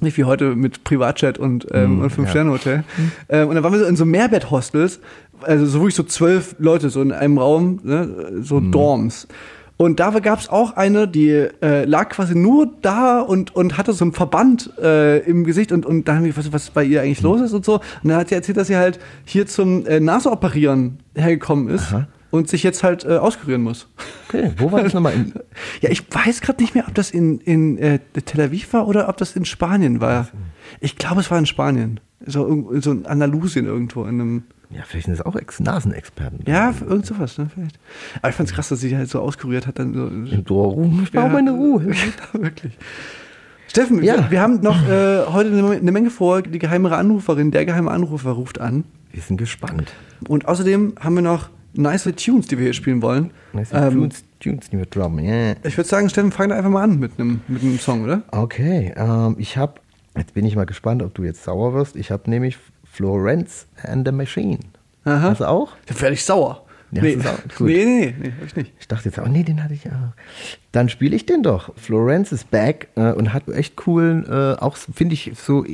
Nicht 0.00 0.16
wie 0.16 0.24
heute 0.24 0.56
mit 0.56 0.82
Privatjet 0.82 1.38
und, 1.38 1.68
ähm, 1.70 1.98
Mm, 1.98 2.02
und 2.02 2.10
Fünf-Sterne-Hotel. 2.10 2.82
Ähm, 3.28 3.48
und 3.48 3.54
da 3.54 3.62
waren 3.62 3.72
wir 3.72 3.78
so 3.78 3.84
in 3.84 3.94
so 3.94 4.04
Mehrbett-Hostels, 4.04 4.98
also 5.42 5.64
so 5.66 5.78
wirklich 5.78 5.94
so 5.94 6.02
zwölf 6.02 6.56
Leute 6.58 6.90
so 6.90 7.00
in 7.00 7.12
einem 7.12 7.38
Raum, 7.38 7.78
ne, 7.84 8.32
so 8.42 8.58
Dorms. 8.58 9.28
Und 9.76 10.00
da 10.00 10.10
gab 10.20 10.38
es 10.38 10.48
auch 10.48 10.76
eine, 10.76 11.08
die 11.08 11.30
äh, 11.30 11.84
lag 11.84 12.10
quasi 12.10 12.34
nur 12.34 12.70
da 12.82 13.20
und, 13.20 13.56
und 13.56 13.78
hatte 13.78 13.92
so 13.92 14.04
einen 14.04 14.12
Verband 14.12 14.70
äh, 14.78 15.18
im 15.20 15.44
Gesicht 15.44 15.72
und, 15.72 15.86
und 15.86 16.06
da 16.06 16.14
haben 16.14 16.24
wir 16.24 16.32
gefragt, 16.32 16.52
was 16.52 16.70
bei 16.70 16.84
ihr 16.84 17.02
eigentlich 17.02 17.22
los 17.22 17.40
ist 17.40 17.52
und 17.52 17.64
so. 17.64 17.74
Und 18.02 18.08
dann 18.10 18.18
hat 18.18 18.28
sie 18.28 18.34
erzählt, 18.34 18.58
dass 18.58 18.68
sie 18.68 18.76
halt 18.76 19.00
hier 19.24 19.46
zum 19.46 19.86
äh, 19.86 19.98
Naseoperieren 19.98 20.98
hergekommen 21.14 21.68
ist 21.68 21.92
Aha. 21.92 22.06
und 22.30 22.48
sich 22.48 22.62
jetzt 22.62 22.82
halt 22.84 23.04
äh, 23.04 23.16
auskurieren 23.16 23.62
muss. 23.62 23.88
Okay, 24.28 24.52
wo 24.56 24.70
war 24.70 24.82
das 24.82 24.94
nochmal? 24.94 25.14
In, 25.14 25.32
Ja, 25.80 25.90
ich 25.90 26.04
weiß 26.08 26.42
gerade 26.42 26.62
nicht 26.62 26.74
mehr, 26.74 26.84
ob 26.86 26.94
das 26.94 27.10
in, 27.10 27.40
in 27.40 27.78
äh, 27.78 27.98
Tel 28.24 28.40
Aviv 28.40 28.72
war 28.72 28.86
oder 28.86 29.08
ob 29.08 29.16
das 29.16 29.34
in 29.34 29.44
Spanien 29.44 30.00
war. 30.00 30.28
Ich 30.80 30.96
glaube, 30.96 31.20
es 31.20 31.30
war 31.30 31.38
in 31.38 31.46
Spanien. 31.46 32.00
So, 32.24 32.72
so 32.80 32.92
in 32.92 33.06
Andalusien 33.06 33.66
irgendwo 33.66 34.04
in 34.04 34.20
einem. 34.20 34.42
Ja, 34.74 34.82
vielleicht 34.86 35.06
sind 35.06 35.18
das 35.18 35.24
auch 35.26 35.36
Ex 35.36 35.60
Nasenexperten. 35.60 36.40
Ja, 36.46 36.72
irgend 36.80 37.06
sowas, 37.06 37.38
ne? 37.38 37.48
Vielleicht. 37.52 37.78
Aber 38.20 38.30
ich 38.30 38.34
fand's 38.34 38.52
krass, 38.52 38.68
dass 38.68 38.80
sie 38.80 38.88
sich 38.88 38.96
halt 38.96 39.08
so 39.08 39.20
auskuriert 39.20 39.66
hat. 39.66 39.78
Dann 39.78 39.94
so, 39.94 40.06
In 40.06 40.44
Ruhe. 40.48 40.90
Ich 41.04 41.12
brauche 41.12 41.28
meine 41.30 41.52
Ruhe. 41.52 41.84
Ja, 42.34 42.40
wirklich. 42.42 42.76
Steffen, 43.68 44.02
Ja. 44.02 44.16
wir, 44.16 44.30
wir 44.30 44.40
haben 44.40 44.60
noch 44.60 44.86
äh, 44.88 45.24
heute 45.26 45.50
eine, 45.50 45.70
eine 45.70 45.92
Menge 45.92 46.10
vor. 46.10 46.42
Die 46.42 46.58
geheime 46.58 46.94
Anruferin, 46.94 47.50
der 47.50 47.64
geheime 47.64 47.90
Anrufer 47.90 48.30
ruft 48.32 48.60
an. 48.60 48.84
Wir 49.12 49.22
sind 49.22 49.36
gespannt. 49.36 49.92
Und 50.28 50.46
außerdem 50.48 50.94
haben 51.00 51.14
wir 51.14 51.22
noch 51.22 51.48
nice 51.74 52.04
Tunes, 52.16 52.46
die 52.48 52.58
wir 52.58 52.64
hier 52.64 52.72
spielen 52.74 53.00
wollen. 53.02 53.30
Nice 53.52 53.70
Ähm, 53.72 53.92
Tunes, 53.94 54.24
Tunes, 54.40 54.68
die 54.70 54.78
wir 54.78 54.86
drummen. 54.86 55.24
Yeah. 55.24 55.56
ich 55.64 55.76
würde 55.76 55.88
sagen, 55.88 56.08
Steffen, 56.10 56.32
fang 56.32 56.50
da 56.50 56.56
einfach 56.56 56.70
mal 56.70 56.82
an 56.82 56.98
mit 56.98 57.12
einem 57.18 57.40
mit 57.48 57.62
einem 57.62 57.78
Song, 57.78 58.04
oder? 58.04 58.22
Okay, 58.30 58.92
ähm, 58.96 59.36
ich 59.38 59.56
habe, 59.56 59.74
jetzt 60.16 60.34
bin 60.34 60.44
ich 60.44 60.54
mal 60.56 60.66
gespannt, 60.66 61.02
ob 61.02 61.14
du 61.14 61.22
jetzt 61.24 61.42
sauer 61.44 61.72
wirst. 61.72 61.96
Ich 61.96 62.10
habe 62.10 62.28
nämlich 62.28 62.58
Florence 62.92 63.66
and 63.82 64.06
the 64.06 64.12
Machine. 64.12 64.58
Aha. 65.04 65.22
Hast 65.22 65.40
du 65.40 65.48
auch? 65.48 65.72
Da 65.86 65.98
werde 66.00 66.14
ich 66.14 66.24
sauer. 66.24 66.64
Ja, 66.90 67.02
nee. 67.02 67.16
auch 67.16 67.60
nee, 67.60 67.84
nee, 67.86 68.14
nee, 68.20 68.32
hab 68.38 68.46
ich 68.46 68.54
nicht. 68.54 68.72
Ich 68.78 68.86
dachte 68.86 69.08
jetzt, 69.08 69.18
oh 69.18 69.26
nee, 69.26 69.42
den 69.42 69.64
hatte 69.64 69.72
ich 69.72 69.84
ja. 69.84 70.12
Dann 70.72 70.90
spiele 70.90 71.16
ich 71.16 71.24
den 71.24 71.42
doch. 71.42 71.74
Florence 71.76 72.32
is 72.32 72.44
back 72.44 72.88
äh, 72.96 73.12
und 73.12 73.32
hat 73.32 73.48
echt 73.48 73.76
coolen, 73.76 74.26
äh, 74.26 74.56
auch 74.60 74.76
finde 74.76 75.14
ich 75.14 75.32
so 75.34 75.64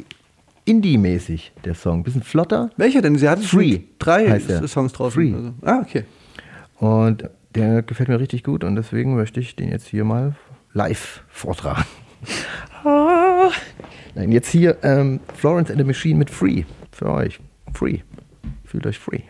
Indie-mäßig, 0.65 1.53
der 1.65 1.75
Song. 1.75 2.05
Bisschen 2.05 2.23
flotter. 2.23 2.71
Welcher 2.77 3.03
denn? 3.03 3.19
Sie 3.19 3.29
hat 3.29 3.41
Free 3.41 3.81
drei. 3.99 4.39
Songs 4.69 4.93
drauf. 4.93 5.15
Free. 5.15 5.35
Also. 5.35 5.55
Ah, 5.63 5.81
okay. 5.81 6.05
Und 6.77 7.29
der 7.57 7.83
gefällt 7.83 8.09
mir 8.09 8.21
richtig 8.21 8.45
gut 8.45 8.63
und 8.63 8.77
deswegen 8.77 9.17
möchte 9.17 9.41
ich 9.41 9.57
den 9.57 9.71
jetzt 9.71 9.89
hier 9.89 10.05
mal 10.05 10.37
live 10.73 11.25
vortragen. 11.29 11.85
Ah. 12.85 13.51
Nein, 14.15 14.31
jetzt 14.31 14.51
hier 14.51 14.77
ähm, 14.83 15.19
Florence 15.35 15.71
and 15.71 15.79
the 15.79 15.85
Machine 15.85 16.17
mit 16.17 16.31
Free. 16.31 16.63
Für 16.99 17.13
euch. 17.13 17.39
Free. 17.75 18.01
Fühlt 18.65 18.85
euch 18.85 18.99
free. 18.99 19.23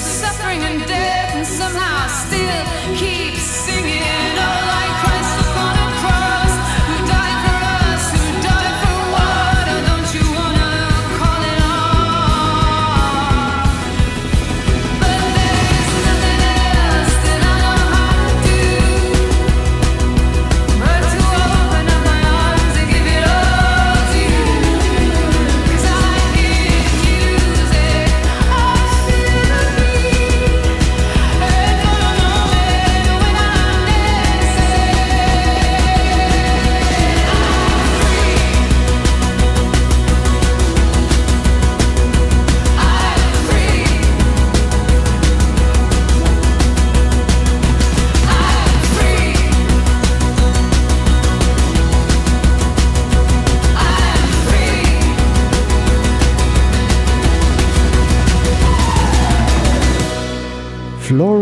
Suffering 0.00 0.62
and 0.62 0.86
death 0.86 1.34
and 1.34 1.46
somehow 1.46 2.06
still 2.08 2.64
keep 2.96 3.34
singing. 3.34 4.02
Oh, 4.38 4.77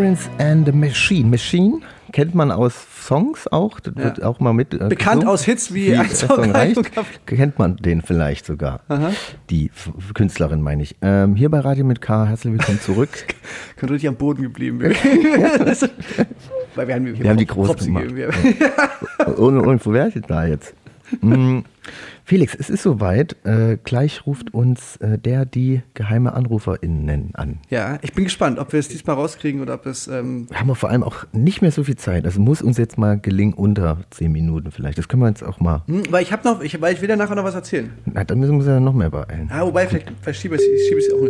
Florence 0.06 0.30
and 0.38 0.66
the 0.66 0.72
Machine. 0.72 1.28
Machine 1.28 1.80
kennt 2.12 2.32
man 2.32 2.52
aus 2.52 2.86
Songs 3.02 3.48
auch. 3.48 3.80
Das 3.80 3.96
wird 3.96 4.22
auch 4.22 4.38
mal 4.38 4.52
mit. 4.52 4.72
Äh, 4.72 4.88
Bekannt 4.88 5.22
gesungen. 5.22 5.28
aus 5.28 5.44
Hits 5.44 5.75
wie 5.75 5.86
der 5.88 6.02
Ein 6.02 6.10
Song 6.10 6.50
reicht. 6.52 6.80
Kennt 7.26 7.58
man 7.58 7.76
den 7.76 8.02
vielleicht 8.02 8.46
sogar. 8.46 8.82
Die 9.50 9.66
F 9.66 9.90
Künstlerin 10.14 10.62
meine 10.62 10.84
ich. 10.84 10.94
Ähm, 11.02 11.34
hier 11.34 11.50
bei 11.50 11.58
Radio 11.58 11.84
mit 11.84 12.00
K. 12.00 12.26
Herzlich 12.26 12.52
willkommen 12.52 12.80
zurück. 12.80 13.10
Könnte 13.76 13.94
richtig 13.94 14.08
am 14.08 14.14
Boden 14.14 14.42
geblieben. 14.42 14.78
Weil 16.76 16.86
wir 16.86 16.94
haben, 16.94 17.06
hier 17.06 17.25
Wir 17.25 17.30
haben 17.30 17.36
die 17.38 17.46
Props 17.46 17.70
groß 17.70 17.86
gemacht. 17.86 18.04
Ohne, 19.38 19.62
ohne, 19.62 19.84
wo 19.84 19.92
wäre 19.92 20.08
ich 20.08 20.22
da 20.25 20.46
jetzt? 20.46 20.72
Mm, 21.20 21.60
Felix, 22.25 22.54
es 22.54 22.68
ist 22.70 22.82
soweit. 22.82 23.36
Äh, 23.44 23.78
gleich 23.84 24.26
ruft 24.26 24.52
uns 24.52 24.96
äh, 24.96 25.18
der, 25.18 25.44
die 25.44 25.82
geheime 25.94 26.32
AnruferInnen 26.34 27.34
an. 27.34 27.58
Ja, 27.70 27.98
ich 28.02 28.12
bin 28.12 28.25
gespannt, 28.25 28.58
ob 28.58 28.72
wir 28.72 28.80
es 28.80 28.88
diesmal 28.88 29.16
rauskriegen 29.16 29.60
oder 29.60 29.75
ob 29.75 29.86
es. 29.86 30.08
Ähm, 30.08 30.48
Wir 30.50 30.58
haben 30.60 30.66
wir 30.68 30.75
vor 30.75 30.90
allem 30.90 31.02
auch 31.02 31.26
nicht 31.32 31.62
mehr 31.62 31.70
so 31.70 31.84
viel 31.84 31.96
Zeit. 31.96 32.25
Also 32.25 32.40
muss 32.40 32.62
uns 32.62 32.76
jetzt 32.78 32.98
mal 32.98 33.18
gelingen 33.18 33.54
unter 33.54 33.98
zehn 34.10 34.32
Minuten 34.32 34.70
vielleicht. 34.72 34.98
Das 34.98 35.08
können 35.08 35.22
wir 35.22 35.28
jetzt 35.28 35.44
auch 35.44 35.60
mal. 35.60 35.82
hm, 35.86 36.02
weil 36.10 36.22
ich 36.22 36.32
habe 36.32 36.46
noch, 36.46 36.60
ich, 36.60 36.80
weil 36.80 36.94
ich 36.94 37.00
will 37.00 37.08
ja 37.08 37.16
nachher 37.16 37.36
noch 37.36 37.44
was 37.44 37.54
erzählen. 37.54 37.92
Na, 38.06 38.25
dann 38.25 38.38
müssen 38.40 38.58
wir 38.64 38.72
ja 38.75 38.80
noch 38.80 38.94
mehr 38.94 39.10
beeilen. 39.10 39.48
Ah, 39.52 39.64
wobei, 39.64 39.86
vielleicht, 39.86 40.12
vielleicht 40.20 40.40
schiebe 40.40 40.56
ich 40.56 40.62
es 40.62 40.88
schiebe 40.88 41.16
auch 41.16 41.25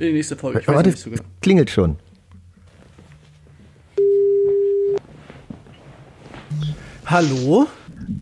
in 0.00 0.06
die 0.06 0.12
nächste 0.12 0.36
Folge. 0.36 0.60
Ich 0.60 0.66
weiß 0.68 0.74
Warte, 0.74 0.88
nicht 0.90 0.98
so 0.98 1.10
genau. 1.10 1.22
klingelt 1.40 1.70
schon. 1.70 1.96
Hallo? 7.06 7.66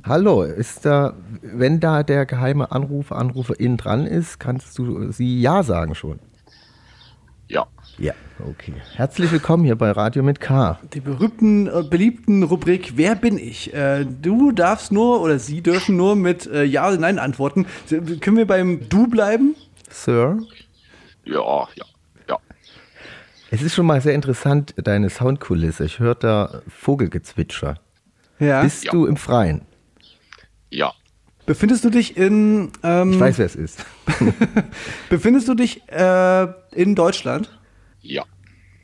Hallo, 0.08 0.42
ist 0.42 0.86
da, 0.86 1.14
wenn 1.42 1.80
da 1.80 2.02
der 2.02 2.24
geheime 2.24 2.72
Anrufer, 2.72 3.16
Anruferin 3.16 3.76
dran 3.76 4.06
ist, 4.06 4.40
kannst 4.40 4.78
du 4.78 5.12
sie 5.12 5.40
Ja 5.40 5.62
sagen 5.62 5.94
schon? 5.94 6.18
Ja. 7.48 7.66
Ja, 7.98 8.14
okay. 8.48 8.74
Herzlich 8.94 9.30
willkommen 9.32 9.64
hier 9.64 9.76
bei 9.76 9.90
Radio 9.90 10.22
mit 10.22 10.40
K. 10.40 10.78
Die 10.94 11.00
berühmten, 11.00 11.66
äh, 11.66 11.82
beliebten 11.82 12.42
Rubrik 12.42 12.92
Wer 12.96 13.16
bin 13.16 13.36
ich? 13.38 13.74
Äh, 13.74 14.04
du 14.06 14.52
darfst 14.52 14.92
nur 14.92 15.20
oder 15.20 15.38
sie 15.38 15.62
dürfen 15.62 15.96
nur 15.96 16.14
mit 16.16 16.46
äh, 16.46 16.62
Ja 16.64 16.88
oder 16.88 16.98
Nein 16.98 17.18
antworten. 17.18 17.66
Können 18.20 18.36
wir 18.36 18.46
beim 18.46 18.88
Du 18.88 19.08
bleiben? 19.08 19.56
Sir, 19.90 20.38
Ja, 21.24 21.66
ja, 21.74 21.84
ja. 22.28 22.38
Es 23.50 23.62
ist 23.62 23.74
schon 23.74 23.86
mal 23.86 24.00
sehr 24.00 24.14
interessant, 24.14 24.74
deine 24.76 25.10
Soundkulisse. 25.10 25.84
Ich 25.84 25.98
höre 25.98 26.14
da 26.14 26.62
Vogelgezwitscher. 26.68 27.76
Ja. 28.38 28.62
Bist 28.62 28.84
Ja. 28.84 28.92
du 28.92 29.06
im 29.06 29.16
Freien? 29.16 29.62
Ja. 30.70 30.92
Befindest 31.46 31.84
du 31.84 31.90
dich 31.90 32.16
in, 32.16 32.70
ähm, 32.82 33.12
Ich 33.12 33.20
weiß, 33.20 33.38
wer 33.38 33.46
es 33.46 33.56
ist. 33.56 33.84
befindest 35.08 35.48
du 35.48 35.54
dich 35.54 35.80
äh, 35.88 36.46
in 36.72 36.94
Deutschland? 36.94 37.58
Ja. 38.02 38.24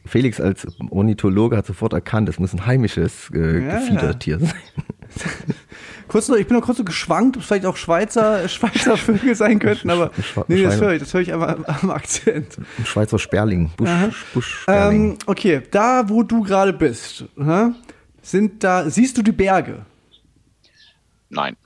Felix 0.07 0.41
als 0.41 0.67
Ornithologe 0.91 1.57
hat 1.57 1.67
sofort 1.67 1.93
erkannt, 1.95 2.29
es 2.29 2.39
muss 2.39 2.53
ein 2.55 2.65
heimisches 2.67 3.31
äh, 3.35 3.65
Ja. 3.67 3.79
Gefiedertier 3.79 4.39
sein. 4.39 4.53
Kurz 6.09 6.29
noch, 6.29 6.37
ich 6.37 6.47
bin 6.47 6.57
noch 6.57 6.65
kurz 6.65 6.79
so 6.79 6.85
geschwankt, 6.85 7.37
ob 7.37 7.43
es 7.43 7.47
vielleicht 7.49 7.65
auch 7.67 7.77
Schweizer, 7.77 8.47
Schweizer 8.49 8.97
Vögel 8.97 9.35
sein 9.35 9.59
könnten, 9.59 9.89
aber 9.91 10.11
Schwe- 10.13 10.45
nee, 10.49 10.63
das 10.63 10.81
höre 10.81 10.93
ich, 10.93 11.01
das 11.01 11.15
höre 11.15 11.21
ich 11.23 11.33
am, 11.33 11.43
am 11.43 11.91
Akzent. 11.91 12.59
Ein 12.79 12.85
Schweizer 12.87 13.19
Sperling. 13.19 13.71
Busch, 13.77 13.91
Buschsperling. 14.35 15.13
Ähm, 15.13 15.19
okay, 15.27 15.63
da 15.71 16.09
wo 16.09 16.23
du 16.23 16.43
gerade 16.43 16.73
bist, 16.73 17.25
sind 18.23 18.63
da, 18.65 18.89
siehst 18.91 19.17
du 19.17 19.23
die 19.23 19.33
Berge? 19.33 19.87
Nein. 21.31 21.57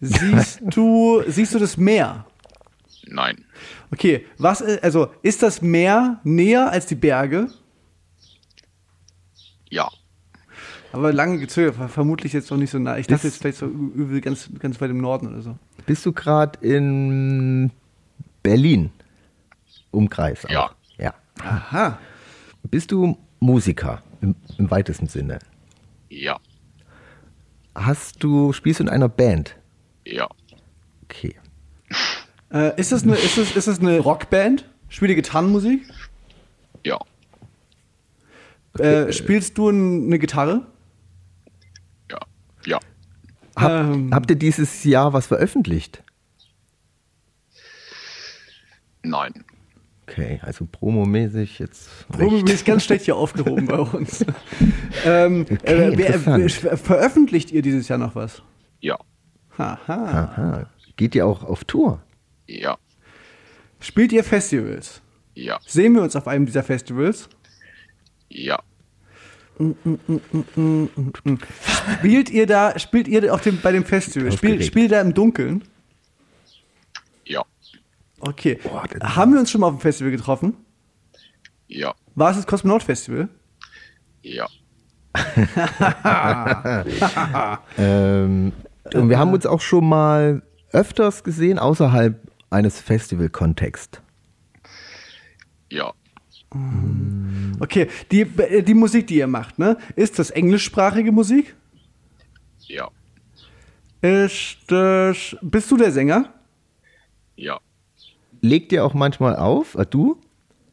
Siehst 0.00 0.60
du, 0.76 1.22
siehst 1.26 1.54
du 1.54 1.58
das 1.58 1.76
Meer? 1.76 2.24
Nein. 3.06 3.44
Okay, 3.92 4.24
was, 4.38 4.60
äh, 4.60 4.78
also 4.82 5.08
ist 5.22 5.42
das 5.42 5.62
Meer 5.62 6.20
näher 6.24 6.70
als 6.70 6.86
die 6.86 6.94
Berge? 6.94 7.48
Ja. 9.68 9.88
Aber 10.92 11.12
lange 11.12 11.38
gezögert, 11.38 11.76
ver- 11.76 11.88
vermutlich 11.88 12.32
jetzt 12.32 12.50
noch 12.50 12.58
nicht 12.58 12.70
so 12.70 12.78
nah. 12.78 12.98
Ich 12.98 13.06
dachte 13.06 13.26
Ist- 13.26 13.34
jetzt 13.34 13.40
vielleicht 13.42 13.58
so 13.58 13.66
übel 13.66 14.20
ganz, 14.20 14.48
ganz 14.58 14.80
weit 14.80 14.90
im 14.90 14.98
Norden 15.00 15.28
oder 15.28 15.42
so. 15.42 15.56
Bist 15.86 16.04
du 16.06 16.12
gerade 16.12 16.58
in 16.66 17.70
Berlin? 18.42 18.90
Umkreis. 19.92 20.44
auch? 20.46 20.50
Ja. 20.50 20.70
Ja. 20.98 21.14
Aha. 21.42 21.98
Bist 22.70 22.92
du 22.92 23.16
Musiker 23.40 24.02
im, 24.20 24.34
im 24.58 24.70
weitesten 24.70 25.06
Sinne? 25.06 25.38
Ja. 26.08 26.38
Hast 27.74 28.22
du, 28.22 28.52
spielst 28.52 28.80
du 28.80 28.84
in 28.84 28.88
einer 28.90 29.08
Band? 29.08 29.56
Ja. 30.06 30.28
Okay. 31.04 31.34
Äh, 32.52 32.78
ist, 32.80 32.92
das 32.92 33.02
eine, 33.02 33.16
ist, 33.16 33.38
das, 33.38 33.54
ist 33.56 33.68
das 33.68 33.78
eine 33.80 34.00
Rockband? 34.00 34.68
Spielt 34.88 35.10
ihr 35.10 35.14
Gitarrenmusik? 35.16 35.82
Ja. 36.84 36.98
Äh, 38.78 39.12
spielst 39.12 39.58
du 39.58 39.68
eine 39.68 40.18
Gitarre? 40.18 40.66
Ja. 42.10 42.18
Ja. 42.64 42.78
Hab, 43.56 43.70
Ähm. 43.70 44.10
Habt 44.12 44.30
ihr 44.30 44.36
dieses 44.36 44.84
Jahr 44.84 45.12
was 45.12 45.26
veröffentlicht? 45.26 46.02
Nein. 49.02 49.44
Okay, 50.06 50.40
also 50.42 50.66
promomäßig 50.70 51.60
jetzt. 51.60 51.88
Ist 52.46 52.64
ganz 52.64 52.84
schlecht 52.84 53.04
hier 53.04 53.16
aufgehoben 53.16 53.66
bei 53.66 53.78
uns. 53.78 54.24
ähm, 55.04 55.46
Okay, 55.48 55.92
äh, 55.92 55.96
wer, 55.96 56.76
veröffentlicht 56.76 57.52
ihr 57.52 57.62
dieses 57.62 57.86
Jahr 57.88 57.98
noch 57.98 58.16
was? 58.16 58.42
Ja. 58.80 58.98
Haha. 59.60 60.22
Aha. 60.22 60.66
Geht 60.96 61.14
ihr 61.14 61.26
auch 61.26 61.44
auf 61.44 61.64
Tour? 61.64 62.02
Ja. 62.46 62.78
Spielt 63.80 64.12
ihr 64.12 64.24
Festivals? 64.24 65.02
Ja. 65.34 65.58
Sehen 65.66 65.94
wir 65.94 66.02
uns 66.02 66.16
auf 66.16 66.26
einem 66.26 66.46
dieser 66.46 66.62
Festivals? 66.62 67.28
Ja. 68.28 68.60
Spielt 71.98 72.30
ihr 72.30 72.46
da, 72.46 72.78
spielt 72.78 73.08
ihr 73.08 73.34
auf 73.34 73.42
dem, 73.42 73.60
bei 73.60 73.72
dem 73.72 73.84
Festival? 73.84 74.32
Spielt, 74.32 74.64
spielt 74.64 74.90
ihr 74.90 74.96
da 74.96 75.00
im 75.02 75.12
Dunkeln? 75.12 75.64
Ja. 77.24 77.44
Okay. 78.20 78.58
Boah, 78.62 78.84
Haben 79.02 79.32
wir 79.34 79.40
uns 79.40 79.50
schon 79.50 79.60
mal 79.60 79.66
auf 79.68 79.74
dem 79.76 79.80
Festival 79.80 80.10
getroffen? 80.10 80.56
Ja. 81.68 81.94
War 82.14 82.30
es 82.30 82.36
das 82.36 82.46
Kosmonaut 82.46 82.82
Festival? 82.82 83.28
Ja. 84.22 84.46
Ähm, 87.78 88.52
und 88.94 89.08
wir 89.08 89.18
haben 89.18 89.32
uns 89.32 89.46
auch 89.46 89.60
schon 89.60 89.88
mal 89.88 90.42
öfters 90.72 91.24
gesehen 91.24 91.58
außerhalb 91.58 92.20
eines 92.50 92.80
Festival-Kontexts. 92.80 94.00
Ja. 95.70 95.92
Okay, 97.60 97.88
die, 98.10 98.22
äh, 98.22 98.62
die 98.62 98.74
Musik, 98.74 99.06
die 99.06 99.16
ihr 99.16 99.26
macht, 99.26 99.58
ne? 99.58 99.76
Ist 99.94 100.18
das 100.18 100.30
englischsprachige 100.30 101.12
Musik? 101.12 101.54
Ja. 102.66 102.88
Ist 104.02 104.58
das, 104.66 105.36
bist 105.42 105.70
du 105.70 105.76
der 105.76 105.92
Sänger? 105.92 106.32
Ja. 107.36 107.60
Legt 108.40 108.72
ihr 108.72 108.84
auch 108.84 108.94
manchmal 108.94 109.36
auf? 109.36 109.78
Ah, 109.78 109.84
du? 109.84 110.20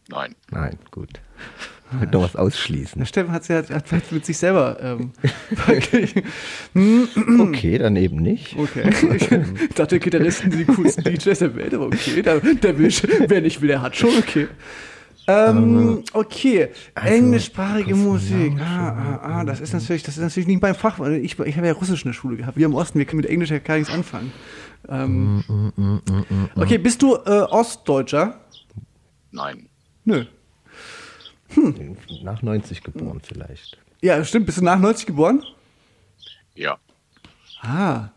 Nein. 0.10 0.36
Nein, 0.50 0.78
gut. 0.92 1.20
Ich 1.94 2.02
will 2.02 2.10
noch 2.12 2.24
was 2.24 2.36
ausschließen. 2.36 3.00
Der 3.00 3.06
Steffen 3.06 3.32
hat, 3.32 3.48
hat, 3.50 3.70
hat 3.70 3.88
vielleicht 3.88 4.12
mit 4.12 4.26
sich 4.26 4.38
selber 4.38 4.78
ähm, 4.82 5.12
verglichen. 5.56 6.24
Okay, 7.40 7.78
dann 7.78 7.96
eben 7.96 8.18
nicht. 8.18 8.58
Okay. 8.58 8.90
Ich 9.70 9.74
dachte, 9.76 10.00
Gitarristen 10.00 10.52
sind 10.52 10.68
die 10.68 10.74
coolsten 10.74 11.04
DJs 11.04 11.40
der 11.40 11.56
Welt, 11.56 11.74
aber 11.74 11.86
okay. 11.88 12.22
Der, 12.22 12.40
der 12.40 12.78
will, 12.78 12.92
wer 13.28 13.42
nicht 13.42 13.62
will, 13.62 13.70
der 13.70 13.82
hat 13.82 13.96
schon, 13.96 14.10
okay. 14.18 14.48
Ähm, 15.30 16.04
okay, 16.14 16.70
Also, 16.96 17.14
englischsprachige 17.14 17.96
Musik. 17.96 18.54
Ah, 18.62 18.90
ah, 18.90 19.40
ah, 19.40 19.44
das 19.44 19.60
ist 19.60 19.74
natürlich, 19.74 20.04
das 20.04 20.16
ist 20.16 20.24
natürlich 20.24 20.48
nicht 20.48 20.62
mein 20.62 20.74
Fach. 20.74 21.00
weil 21.00 21.16
Ich, 21.16 21.38
ich 21.38 21.58
habe 21.58 21.68
ja 21.68 21.74
Russisch 21.74 22.04
in 22.06 22.10
der 22.10 22.14
Schule 22.14 22.38
gehabt. 22.38 22.58
Wir 22.58 22.66
im 22.66 22.74
Osten, 22.74 22.98
wir 22.98 23.06
können 23.06 23.22
mit 23.22 23.30
Englisch 23.30 23.50
ja 23.52 23.60
gar 23.60 23.78
nichts 23.78 23.94
anfangen. 23.94 24.32
Ähm, 24.88 25.44
okay, 26.56 26.78
bist 26.78 27.02
du 27.02 27.16
äh, 27.16 27.42
Ostdeutscher? 27.50 28.40
Nein. 29.32 29.68
Nö. 30.06 30.26
Nach 32.24 32.42
90 32.42 32.84
geboren 32.84 33.20
vielleicht. 33.24 33.78
Ja, 34.02 34.24
stimmt. 34.24 34.46
Bist 34.46 34.60
du 34.60 34.64
nach 34.64 34.80
90 34.80 35.08
geboren? 35.08 35.44
Ja. 36.56 36.78
Ah, 37.62 38.10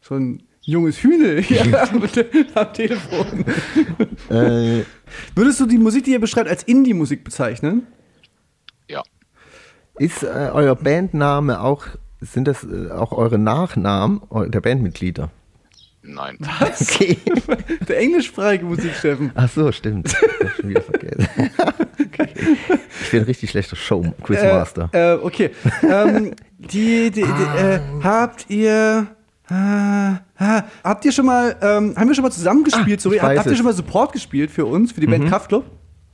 so 0.00 0.14
ein 0.14 0.42
junges 0.62 1.02
Hühne 1.02 1.40
hier 1.40 1.82
am, 1.82 2.02
am 2.54 2.72
Telefon. 2.72 3.44
Äh, 4.30 4.84
Würdest 5.34 5.58
du 5.58 5.66
die 5.66 5.78
Musik, 5.78 6.04
die 6.04 6.12
ihr 6.12 6.20
beschreibt, 6.20 6.48
als 6.48 6.62
Indie-Musik 6.62 7.24
bezeichnen? 7.24 7.88
Ja. 8.88 9.02
ist 9.98 10.22
äh, 10.22 10.50
euer 10.52 10.76
Bandname 10.76 11.60
auch, 11.60 11.86
sind 12.20 12.46
das 12.46 12.62
äh, 12.62 12.92
auch 12.92 13.10
eure 13.10 13.38
Nachnamen 13.38 14.20
der 14.30 14.60
Bandmitglieder? 14.60 15.32
Nein. 16.02 16.38
Okay. 16.60 17.18
Der 17.88 17.98
englischsprachige 17.98 18.64
Musik, 18.66 18.94
Steffen. 18.94 19.32
Ach 19.34 19.48
so, 19.50 19.72
stimmt. 19.72 20.08
Ich 20.08 20.46
hab 20.46 20.54
schon 20.54 20.68
wieder 20.68 20.82
vergessen. 20.82 21.50
Ich 23.02 23.10
bin 23.10 23.20
ein 23.20 23.26
richtig 23.26 23.50
schlechter 23.50 23.76
Show-Quizmaster. 23.76 24.90
Äh, 24.92 25.14
äh, 25.14 25.18
okay. 25.22 25.50
ähm, 25.82 26.34
die, 26.58 27.10
die, 27.10 27.22
die, 27.22 27.22
äh, 27.22 27.80
habt 28.02 28.46
ihr. 28.48 29.06
Äh, 29.48 29.54
ah, 29.54 30.20
habt 30.84 31.04
ihr 31.04 31.12
schon 31.12 31.26
mal, 31.26 31.56
ähm, 31.60 31.94
haben 31.96 32.08
wir 32.08 32.14
schon 32.14 32.22
mal 32.22 32.30
zusammen 32.30 32.62
gespielt? 32.62 33.00
Ah, 33.00 33.02
sorry, 33.02 33.16
ich 33.16 33.22
habt, 33.22 33.30
weiß 33.32 33.38
habt 33.38 33.46
ihr 33.46 33.52
es. 33.52 33.54
Mhm. 33.54 33.56
schon 33.56 33.66
mal 33.66 33.72
Support 33.72 34.12
gespielt 34.12 34.50
für 34.50 34.64
uns, 34.64 34.92
für 34.92 35.00
die 35.00 35.06
Band 35.06 35.28
Kraftclub? 35.28 35.64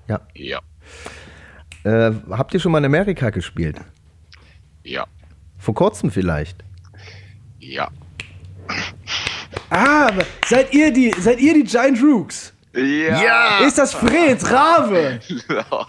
ja. 0.09 0.21
Ja. 0.35 0.61
Äh, 1.85 2.13
habt 2.31 2.55
ihr 2.55 2.61
schon 2.61 2.73
mal 2.73 2.79
in 2.79 2.87
Amerika 2.87 3.31
gespielt? 3.31 3.77
Ja. 4.83 5.07
Vor 5.59 5.75
kurzem 5.75 6.11
vielleicht? 6.11 6.65
Ja. 7.59 7.91
Ah, 9.71 10.09
aber 10.09 10.25
seid 10.47 10.73
ihr 10.73 10.93
die, 10.93 11.13
seid 11.19 11.41
ihr 11.41 11.55
die 11.55 11.65
Giant 11.65 12.03
Rooks? 12.03 12.53
Ja. 12.77 13.59
Ist 13.67 13.79
das 13.79 13.95
Fred 13.95 14.39
Rabe? 14.51 15.19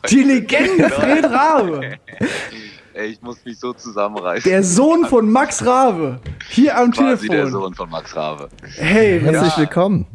Die 0.09 0.23
Legende 0.23 0.89
Fred 0.89 1.25
Rabe. 1.25 1.95
Ey, 2.93 3.07
ich 3.09 3.21
muss 3.21 3.43
mich 3.45 3.59
so 3.59 3.73
zusammenreißen. 3.73 4.49
Der 4.49 4.63
Sohn 4.63 5.05
von 5.05 5.29
Max 5.29 5.63
Rabe. 5.65 6.19
Hier 6.49 6.77
am 6.77 6.91
Quasi 6.91 7.27
der 7.27 7.39
Telefon. 7.43 7.51
Sohn 7.61 7.73
von 7.75 7.89
Max 7.91 8.15
Rabe. 8.15 8.49
Hey, 8.77 9.19
Herzlich 9.21 9.51
Ja. 9.53 9.57
willkommen. 9.59 10.07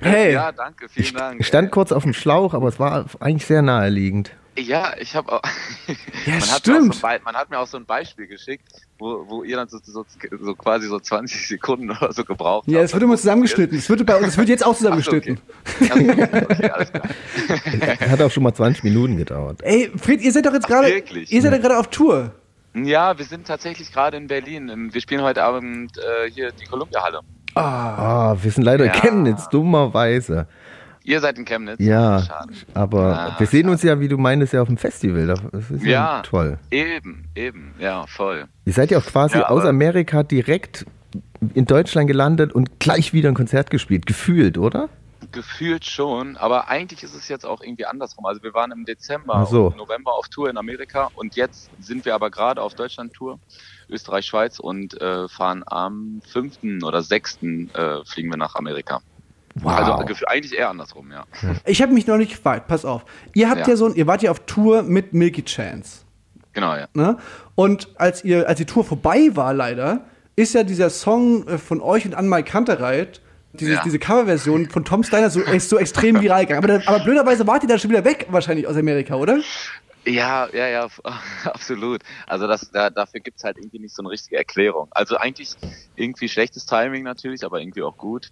hey. 0.00 0.34
Ja, 0.34 0.52
danke, 0.52 0.88
vielen 0.88 1.14
Dank. 1.16 1.40
Ich 1.40 1.46
stand 1.48 1.72
kurz 1.72 1.90
auf 1.90 2.04
dem 2.04 2.12
Schlauch, 2.12 2.54
aber 2.54 2.68
es 2.68 2.78
war 2.78 3.06
eigentlich 3.18 3.46
sehr 3.46 3.62
naheliegend. 3.62 4.30
Ja, 4.58 4.92
ich 4.98 5.14
habe 5.16 5.32
auch. 5.32 5.42
Ja, 6.24 6.34
man, 6.34 6.40
hat 6.42 6.48
mir 6.48 6.52
auch 6.52 6.58
stimmt. 6.58 6.94
so 6.94 7.06
man 7.24 7.34
hat 7.34 7.50
mir 7.50 7.58
auch 7.58 7.66
so 7.66 7.76
ein 7.78 7.84
Beispiel 7.84 8.28
geschickt, 8.28 8.62
wo, 8.98 9.24
wo 9.28 9.42
ihr 9.42 9.56
dann 9.56 9.68
so, 9.68 9.78
so, 9.82 10.04
so 10.40 10.54
quasi 10.54 10.86
so 10.86 11.00
20 11.00 11.48
Sekunden 11.48 11.90
oder 11.90 12.12
so 12.12 12.22
gebraucht 12.24 12.68
Ja, 12.68 12.76
habt. 12.78 12.84
es 12.84 12.92
wird 12.92 13.02
immer 13.02 13.16
zusammengeschnitten. 13.16 13.76
Es 13.76 13.88
wird, 13.88 14.06
bei, 14.06 14.16
uns- 14.16 14.28
es 14.28 14.36
wird 14.38 14.48
jetzt 14.48 14.64
auch 14.64 14.76
zusammengeschnitten. 14.76 15.40
So, 15.80 15.84
okay. 15.86 16.28
okay, 16.48 16.70
alles 16.70 16.92
klar. 16.92 18.10
Hat 18.10 18.22
auch 18.22 18.30
schon 18.30 18.44
mal 18.44 18.54
20 18.54 18.84
Minuten 18.84 19.16
gedauert. 19.16 19.62
Ey, 19.62 19.90
Fred, 19.96 20.20
ihr 20.20 20.30
seid 20.30 20.46
doch 20.46 20.52
jetzt 20.54 20.68
gerade. 20.68 20.86
wirklich? 20.88 21.32
Ihr 21.32 21.42
seid 21.42 21.50
ja 21.52 21.58
gerade 21.58 21.78
auf 21.78 21.88
Tour. 21.88 22.32
Ja, 22.74 23.18
wir 23.18 23.24
sind 23.24 23.46
tatsächlich 23.48 23.92
gerade 23.92 24.16
in 24.16 24.28
Berlin. 24.28 24.68
Ähm, 24.68 24.94
Wir 24.94 25.00
spielen 25.00 25.22
heute 25.22 25.42
Abend 25.42 25.98
äh, 25.98 26.30
hier 26.30 26.52
die 26.52 26.66
Columbia-Halle. 26.66 27.20
Ah, 27.54 28.34
wir 28.40 28.50
sind 28.50 28.62
leider 28.62 28.84
in 28.84 28.92
Ja. 28.94 29.00
Chemnitz, 29.00 29.48
dummerweise. 29.48 30.46
Ihr 31.04 31.20
seid 31.20 31.38
in 31.38 31.44
Chemnitz. 31.44 31.80
Ja, 31.80 32.22
Schade. 32.22 32.52
aber 32.74 33.18
Ah, 33.18 33.34
wir 33.38 33.46
sehen 33.46 33.68
uns 33.68 33.82
ja, 33.82 33.98
wie 34.00 34.08
du 34.08 34.18
meinst, 34.18 34.52
ja 34.52 34.62
auf 34.62 34.68
dem 34.68 34.76
Festival. 34.76 35.26
Das 35.26 35.70
ist 35.70 35.82
ja, 35.84 35.90
Ja. 36.18 36.22
toll. 36.22 36.58
Eben, 36.70 37.24
eben, 37.34 37.74
ja, 37.78 38.06
voll. 38.06 38.46
Ihr 38.64 38.72
seid 38.72 38.90
ja 38.90 38.98
auch 38.98 39.04
quasi 39.06 39.38
Ja, 39.38 39.48
aus 39.48 39.64
Amerika 39.64 40.22
direkt 40.22 40.86
in 41.54 41.64
Deutschland 41.64 42.06
gelandet 42.06 42.52
und 42.52 42.78
gleich 42.78 43.12
wieder 43.12 43.28
ein 43.28 43.34
Konzert 43.34 43.70
gespielt, 43.70 44.06
gefühlt, 44.06 44.58
oder? 44.58 44.88
gefühlt 45.30 45.84
schon, 45.86 46.36
aber 46.36 46.68
eigentlich 46.68 47.02
ist 47.04 47.14
es 47.14 47.28
jetzt 47.28 47.46
auch 47.46 47.62
irgendwie 47.62 47.86
andersrum. 47.86 48.26
Also 48.26 48.42
wir 48.42 48.52
waren 48.54 48.70
im 48.72 48.84
Dezember 48.84 49.46
so. 49.46 49.68
und 49.68 49.76
November 49.78 50.12
auf 50.12 50.28
Tour 50.28 50.50
in 50.50 50.58
Amerika 50.58 51.08
und 51.14 51.36
jetzt 51.36 51.70
sind 51.78 52.04
wir 52.04 52.14
aber 52.14 52.30
gerade 52.30 52.60
auf 52.60 52.74
Deutschland-Tour, 52.74 53.38
Österreich, 53.88 54.26
Schweiz 54.26 54.58
und 54.58 55.00
äh, 55.00 55.28
fahren 55.28 55.62
am 55.66 56.20
5. 56.26 56.82
oder 56.84 57.02
6. 57.02 57.38
Äh, 57.42 58.04
fliegen 58.04 58.30
wir 58.30 58.36
nach 58.36 58.56
Amerika. 58.56 59.00
Wow. 59.54 59.72
Also 60.00 60.26
eigentlich 60.26 60.56
eher 60.58 60.70
andersrum, 60.70 61.10
ja. 61.12 61.24
Ich 61.66 61.82
habe 61.82 61.92
mich 61.92 62.06
noch 62.06 62.16
nicht 62.16 62.32
gefragt, 62.32 62.68
pass 62.68 62.84
auf. 62.84 63.04
Ihr 63.34 63.48
habt 63.50 63.62
ja, 63.62 63.68
Ja. 63.68 63.76
so 63.76 63.86
ein, 63.86 63.94
ihr 63.94 64.06
wart 64.06 64.22
ja 64.22 64.30
auf 64.30 64.40
Tour 64.46 64.82
mit 64.82 65.12
Milky 65.12 65.44
Chance. 65.44 66.00
Genau, 66.54 66.74
ja. 66.74 66.86
Ne? 66.94 67.16
Und 67.54 67.88
als 67.96 68.24
ihr, 68.24 68.48
als 68.48 68.58
die 68.58 68.64
Tour 68.66 68.84
vorbei 68.84 69.30
war, 69.34 69.54
leider, 69.54 70.04
ist 70.36 70.54
ja 70.54 70.62
dieser 70.62 70.90
Song 70.90 71.46
äh, 71.48 71.58
von 71.58 71.80
euch 71.80 72.04
und 72.06 72.14
Anmai 72.14 72.42
Kantereit, 72.42 73.20
diese, 73.54 73.72
Ja. 73.74 73.82
diese 73.84 73.98
Coverversion 73.98 74.70
von 74.70 74.84
Tom 74.84 75.02
Steiner 75.04 75.28
so, 75.30 75.40
so 75.58 75.78
extrem 75.78 76.20
viral 76.20 76.46
gegangen. 76.46 76.64
Aber, 76.64 76.82
aber 76.86 77.04
blöderweise 77.04 77.46
wart 77.46 77.62
ihr 77.62 77.68
dann 77.68 77.78
schon 77.78 77.90
wieder 77.90 78.04
weg, 78.04 78.26
wahrscheinlich 78.30 78.66
aus 78.66 78.76
Amerika, 78.76 79.14
oder? 79.16 79.38
Ja, 80.04 80.48
ja, 80.52 80.66
ja, 80.68 80.88
absolut. 81.44 82.02
Also 82.26 82.46
das, 82.46 82.70
da, 82.72 82.90
dafür 82.90 83.20
gibt's 83.20 83.44
halt 83.44 83.58
irgendwie 83.58 83.78
nicht 83.78 83.94
so 83.94 84.02
eine 84.02 84.10
richtige 84.10 84.36
Erklärung. 84.36 84.88
Also 84.90 85.16
eigentlich 85.16 85.54
irgendwie 85.96 86.28
schlechtes 86.28 86.66
Timing 86.66 87.04
natürlich, 87.04 87.44
aber 87.44 87.60
irgendwie 87.60 87.82
auch 87.82 87.96
gut, 87.96 88.30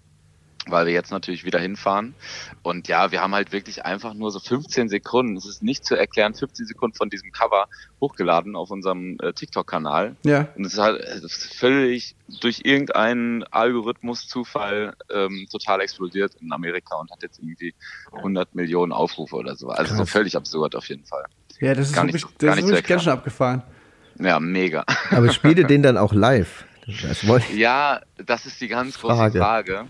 weil 0.66 0.86
wir 0.86 0.92
jetzt 0.92 1.10
natürlich 1.10 1.44
wieder 1.44 1.58
hinfahren. 1.58 2.14
Und 2.62 2.88
ja, 2.88 3.12
wir 3.12 3.22
haben 3.22 3.34
halt 3.34 3.52
wirklich 3.52 3.84
einfach 3.84 4.12
nur 4.14 4.30
so 4.30 4.40
15 4.40 4.88
Sekunden, 4.88 5.36
es 5.36 5.46
ist 5.46 5.62
nicht 5.62 5.84
zu 5.84 5.94
erklären, 5.96 6.34
15 6.34 6.66
Sekunden 6.66 6.96
von 6.96 7.08
diesem 7.08 7.32
Cover 7.32 7.66
hochgeladen 8.00 8.56
auf 8.56 8.70
unserem 8.70 9.16
äh, 9.22 9.32
TikTok-Kanal. 9.32 10.16
Ja. 10.24 10.48
Und 10.56 10.66
es 10.66 10.74
ist 10.74 10.78
halt 10.78 11.00
es 11.00 11.24
ist 11.24 11.54
völlig 11.54 12.14
durch 12.40 12.60
irgendeinen 12.64 13.42
Algorithmus, 13.44 14.28
Zufall 14.28 14.94
ähm, 15.12 15.46
total 15.50 15.80
explodiert 15.80 16.34
in 16.40 16.52
Amerika 16.52 16.96
und 16.96 17.10
hat 17.10 17.22
jetzt 17.22 17.38
irgendwie 17.38 17.74
100 18.12 18.54
Millionen 18.54 18.92
Aufrufe 18.92 19.36
oder 19.36 19.56
so. 19.56 19.70
Also 19.70 19.94
so 19.94 20.04
völlig 20.04 20.36
absurd 20.36 20.76
auf 20.76 20.88
jeden 20.88 21.04
Fall. 21.04 21.24
Ja, 21.60 21.74
das 21.74 21.88
ist 21.88 21.94
Gar 21.94 22.04
nicht 22.04 22.14
wirklich, 22.14 22.36
das 22.38 22.46
gar 22.46 22.50
ist 22.50 22.56
nicht 22.56 22.68
wirklich 22.68 22.86
ganz 22.86 23.02
schön 23.02 23.12
abgefahren. 23.12 23.62
Ja, 24.18 24.38
mega. 24.40 24.84
Aber 25.10 25.32
spielt 25.32 25.58
ihr 25.58 25.66
den 25.66 25.82
dann 25.82 25.96
auch 25.96 26.12
live? 26.12 26.64
Das. 27.02 27.22
Ja, 27.54 28.00
das 28.16 28.46
ist 28.46 28.60
die 28.60 28.68
ganz 28.68 28.98
große 28.98 29.14
Frage. 29.14 29.38
Frage. 29.38 29.86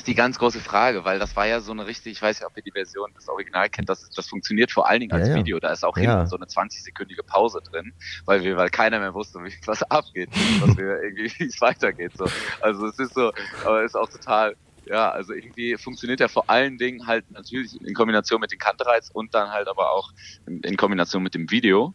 Das 0.00 0.04
ist 0.04 0.08
die 0.08 0.14
ganz 0.14 0.38
große 0.38 0.60
Frage, 0.60 1.04
weil 1.04 1.18
das 1.18 1.36
war 1.36 1.46
ja 1.46 1.60
so 1.60 1.72
eine 1.72 1.86
richtig, 1.86 2.12
ich 2.12 2.22
weiß 2.22 2.40
nicht, 2.40 2.46
ob 2.46 2.56
ihr 2.56 2.62
die 2.62 2.70
Version 2.70 3.12
des 3.12 3.28
Original 3.28 3.68
kennt, 3.68 3.90
das, 3.90 4.08
das 4.16 4.28
funktioniert 4.28 4.70
vor 4.72 4.88
allen 4.88 5.00
Dingen 5.00 5.12
als 5.12 5.28
Ja, 5.28 5.34
ja. 5.34 5.40
Video. 5.40 5.60
Da 5.60 5.72
ist 5.72 5.84
auch 5.84 5.94
Ja. 5.98 6.12
hinten 6.12 6.26
so 6.26 6.36
eine 6.36 6.46
20-sekündige 6.46 7.22
Pause 7.22 7.60
drin, 7.70 7.92
weil 8.24 8.42
wir, 8.42 8.56
weil 8.56 8.70
keiner 8.70 8.98
mehr 8.98 9.12
wusste, 9.12 9.40
wie, 9.40 9.52
was 9.66 9.82
abgeht, 9.82 10.30
was 10.62 10.74
wir 10.78 11.02
irgendwie, 11.02 11.30
wie 11.36 11.44
es 11.44 11.60
weitergeht. 11.60 12.12
So. 12.16 12.24
Also 12.62 12.86
es 12.86 12.98
ist 12.98 13.12
so, 13.12 13.30
aber 13.62 13.80
es 13.84 13.90
ist 13.92 13.96
auch 13.96 14.08
total, 14.08 14.56
ja, 14.86 15.10
also 15.10 15.32
irgendwie 15.32 15.76
funktioniert 15.76 16.20
er 16.20 16.28
vor 16.28 16.48
allen 16.48 16.78
Dingen 16.78 17.06
halt 17.06 17.30
natürlich 17.30 17.78
in 17.80 17.94
Kombination 17.94 18.40
mit 18.40 18.52
den 18.52 18.58
Kantereiz 18.58 19.10
und 19.12 19.34
dann 19.34 19.50
halt 19.50 19.68
aber 19.68 19.92
auch 19.92 20.10
in, 20.46 20.60
in 20.62 20.76
Kombination 20.76 21.22
mit 21.22 21.34
dem 21.34 21.50
Video. 21.50 21.94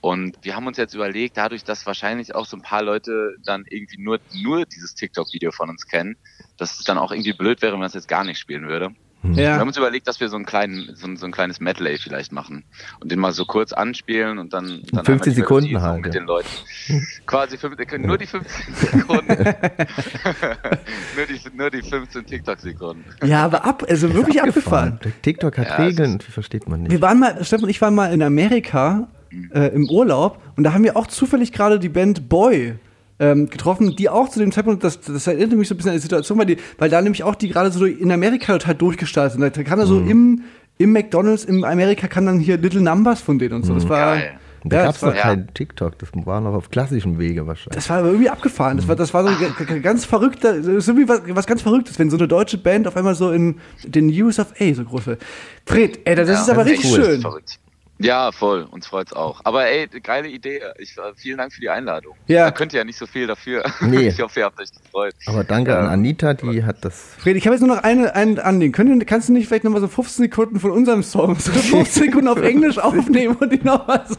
Und 0.00 0.36
wir 0.42 0.54
haben 0.54 0.66
uns 0.66 0.76
jetzt 0.76 0.94
überlegt, 0.94 1.36
dadurch, 1.36 1.64
dass 1.64 1.86
wahrscheinlich 1.86 2.34
auch 2.34 2.46
so 2.46 2.56
ein 2.56 2.62
paar 2.62 2.82
Leute 2.82 3.36
dann 3.44 3.64
irgendwie 3.68 4.00
nur, 4.00 4.20
nur 4.32 4.66
dieses 4.66 4.94
TikTok-Video 4.94 5.50
von 5.50 5.70
uns 5.70 5.86
kennen, 5.86 6.16
dass 6.56 6.78
es 6.78 6.84
dann 6.84 6.98
auch 6.98 7.12
irgendwie 7.12 7.32
blöd 7.32 7.62
wäre, 7.62 7.72
wenn 7.72 7.80
man 7.80 7.88
es 7.88 7.94
jetzt 7.94 8.08
gar 8.08 8.24
nicht 8.24 8.38
spielen 8.38 8.68
würde. 8.68 8.90
Wir 9.34 9.50
haben 9.52 9.58
Ja. 9.60 9.62
uns 9.66 9.76
überlegt, 9.76 10.06
dass 10.08 10.20
wir 10.20 10.28
so, 10.28 10.36
einen 10.36 10.44
kleinen, 10.46 10.94
so, 10.94 11.06
ein, 11.06 11.16
so 11.16 11.26
ein 11.26 11.32
kleines 11.32 11.58
Medley 11.60 11.98
vielleicht 11.98 12.32
machen 12.32 12.64
und 13.00 13.10
den 13.10 13.18
mal 13.18 13.32
so 13.32 13.44
kurz 13.44 13.72
anspielen 13.72 14.38
und 14.38 14.52
dann, 14.52 14.82
dann 14.92 15.04
15 15.04 15.06
einmal 15.06 15.18
die 15.24 15.30
Sekunden 15.30 15.80
halt, 15.82 16.02
mit 16.02 16.14
ja. 16.14 16.20
den 16.20 16.26
Leuten. 16.26 16.48
Quasi 17.26 17.58
fünf, 17.58 17.78
wir 17.78 17.86
können 17.86 18.06
nur 18.06 18.18
die 18.18 18.26
15 18.26 18.74
Sekunden. 18.74 19.26
nur, 21.16 21.26
die, 21.26 21.40
nur 21.56 21.70
die 21.70 21.82
15 21.82 22.26
TikTok-Sekunden. 22.26 23.04
ja, 23.24 23.44
aber 23.44 23.64
ab, 23.64 23.84
also 23.88 24.12
wirklich 24.14 24.42
abgefahren. 24.42 24.98
TikTok 25.22 25.58
hat 25.58 25.68
Ja, 25.68 25.76
Regeln, 25.76 26.18
die 26.18 26.30
versteht 26.30 26.68
man 26.68 26.82
Wir 26.84 26.88
nicht. 26.90 27.02
waren 27.02 27.18
mal, 27.20 27.44
Steffen 27.44 27.64
und 27.64 27.70
ich 27.70 27.80
waren 27.80 27.94
mal 27.94 28.12
in 28.12 28.22
Amerika 28.22 29.08
äh, 29.52 29.68
im 29.74 29.88
Urlaub 29.90 30.40
und 30.56 30.64
da 30.64 30.72
haben 30.72 30.84
wir 30.84 30.96
auch 30.96 31.06
zufällig 31.06 31.52
gerade 31.52 31.78
die 31.78 31.88
Band 31.88 32.28
Boy 32.28 32.74
ähm, 33.18 33.48
getroffen, 33.48 33.96
die 33.96 34.08
auch 34.08 34.28
zu 34.28 34.38
dem 34.38 34.52
Zeitpunkt, 34.52 34.84
das, 34.84 35.00
das 35.00 35.26
erinnert 35.26 35.52
mich 35.58 35.68
so 35.68 35.74
ein 35.74 35.78
bisschen 35.78 35.90
an 35.92 35.96
die 35.96 36.02
Situation, 36.02 36.38
weil, 36.38 36.46
die, 36.46 36.56
weil 36.78 36.90
da 36.90 37.00
nämlich 37.00 37.22
auch 37.24 37.34
die 37.34 37.48
gerade 37.48 37.70
so 37.70 37.84
in 37.86 38.10
Amerika 38.12 38.58
total 38.58 38.74
durchgestartet 38.74 39.32
sind. 39.40 39.56
Da 39.56 39.62
kam 39.62 39.78
da 39.78 39.86
so 39.86 40.00
im, 40.00 40.42
im 40.78 40.92
McDonalds, 40.92 41.44
in 41.44 41.64
Amerika 41.64 42.08
kam 42.08 42.26
dann 42.26 42.38
hier 42.38 42.58
Little 42.58 42.80
Numbers 42.82 43.20
von 43.22 43.38
denen 43.38 43.54
und 43.54 43.64
so. 43.64 43.74
Das 43.74 43.88
war, 43.88 44.16
Geil. 44.16 44.38
Da 44.64 44.78
ja, 44.78 44.84
gab 44.86 44.96
es 44.96 45.02
noch 45.02 45.14
ja. 45.14 45.22
kein 45.22 45.48
TikTok, 45.54 45.96
das 45.98 46.08
war 46.24 46.40
noch 46.40 46.52
auf 46.54 46.70
klassischem 46.70 47.20
Wege 47.20 47.46
wahrscheinlich. 47.46 47.76
das 47.76 47.88
war 47.88 47.98
aber 47.98 48.08
irgendwie 48.08 48.28
abgefahren. 48.30 48.76
Das 48.78 48.88
war, 48.88 48.96
das 48.96 49.14
war 49.14 49.22
so 49.22 49.28
ein 49.28 49.36
ga- 49.38 49.64
ga- 49.64 49.78
ganz 49.78 50.04
verrückter, 50.04 50.60
so 50.80 50.96
wie 50.96 51.08
was, 51.08 51.20
was 51.28 51.46
ganz 51.46 51.62
Verrücktes, 51.62 51.98
wenn 52.00 52.10
so 52.10 52.16
eine 52.16 52.26
deutsche 52.26 52.58
Band 52.58 52.88
auf 52.88 52.96
einmal 52.96 53.14
so 53.14 53.30
in 53.30 53.56
den 53.84 54.06
News 54.08 54.40
of 54.40 54.48
A 54.60 54.74
so 54.74 54.82
groß 54.84 55.06
wird. 55.06 55.22
Fred, 55.66 56.00
ey, 56.04 56.16
das 56.16 56.28
Ja, 56.28 56.34
ist 56.34 56.50
aber 56.50 56.64
das 56.64 56.72
ist 56.72 56.78
richtig 56.84 56.98
cool. 56.98 57.04
schön. 57.04 57.20
Verrückt. 57.20 57.60
Ja, 57.98 58.30
voll. 58.30 58.66
Uns 58.70 58.86
freut's 58.86 59.12
auch. 59.14 59.40
Aber 59.44 59.66
ey, 59.66 59.86
geile 60.02 60.28
Idee. 60.28 60.60
Ich, 60.78 60.98
äh, 60.98 61.00
vielen 61.16 61.38
Dank 61.38 61.52
für 61.52 61.60
die 61.60 61.70
Einladung. 61.70 62.14
Ja. 62.26 62.44
Da 62.44 62.50
könnt 62.50 62.74
ihr 62.74 62.78
ja 62.80 62.84
nicht 62.84 62.98
so 62.98 63.06
viel 63.06 63.26
dafür. 63.26 63.64
Nee. 63.80 64.08
Ich 64.08 64.20
hoffe, 64.20 64.40
ihr 64.40 64.46
habt 64.46 64.60
euch 64.60 64.68
gefreut. 64.72 65.14
Aber 65.26 65.44
danke 65.44 65.70
Ja. 65.70 65.78
an 65.80 65.86
Anita, 65.86 66.34
die 66.34 66.64
hat 66.64 66.84
das. 66.84 67.14
Fred, 67.18 67.36
ich 67.36 67.46
habe 67.46 67.54
jetzt 67.56 67.64
nur 67.64 67.74
noch 67.74 67.82
eine, 67.84 68.14
ein 68.14 68.38
Anliegen. 68.38 68.72
Können, 68.72 69.04
kannst 69.06 69.28
du 69.28 69.32
nicht 69.32 69.46
vielleicht 69.48 69.64
nochmal 69.64 69.80
so 69.80 69.88
15 69.88 70.24
Sekunden 70.24 70.60
von 70.60 70.72
unserem 70.72 71.02
Song, 71.02 71.36
so 71.38 71.52
15 71.52 72.04
Sekunden 72.04 72.28
auf 72.28 72.42
Englisch 72.42 72.78
aufnehmen 72.78 73.36
und 73.36 73.50
die 73.52 73.62
nochmal 73.64 74.04
so. 74.08 74.16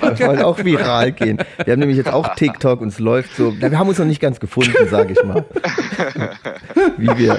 Das 0.00 0.18
soll 0.18 0.42
auch 0.42 0.58
viral 0.62 1.12
gehen. 1.12 1.38
Wir 1.64 1.72
haben 1.72 1.80
nämlich 1.80 1.96
jetzt 1.98 2.12
auch 2.12 2.34
TikTok 2.34 2.80
und 2.80 2.88
es 2.88 2.98
läuft 2.98 3.36
so. 3.36 3.58
Wir 3.58 3.78
haben 3.78 3.88
uns 3.88 3.98
noch 3.98 4.06
nicht 4.06 4.20
ganz 4.20 4.40
gefunden, 4.40 4.72
sage 4.90 5.12
ich 5.12 5.24
mal. 5.24 5.44
Wie 6.98 7.16
wir. 7.18 7.38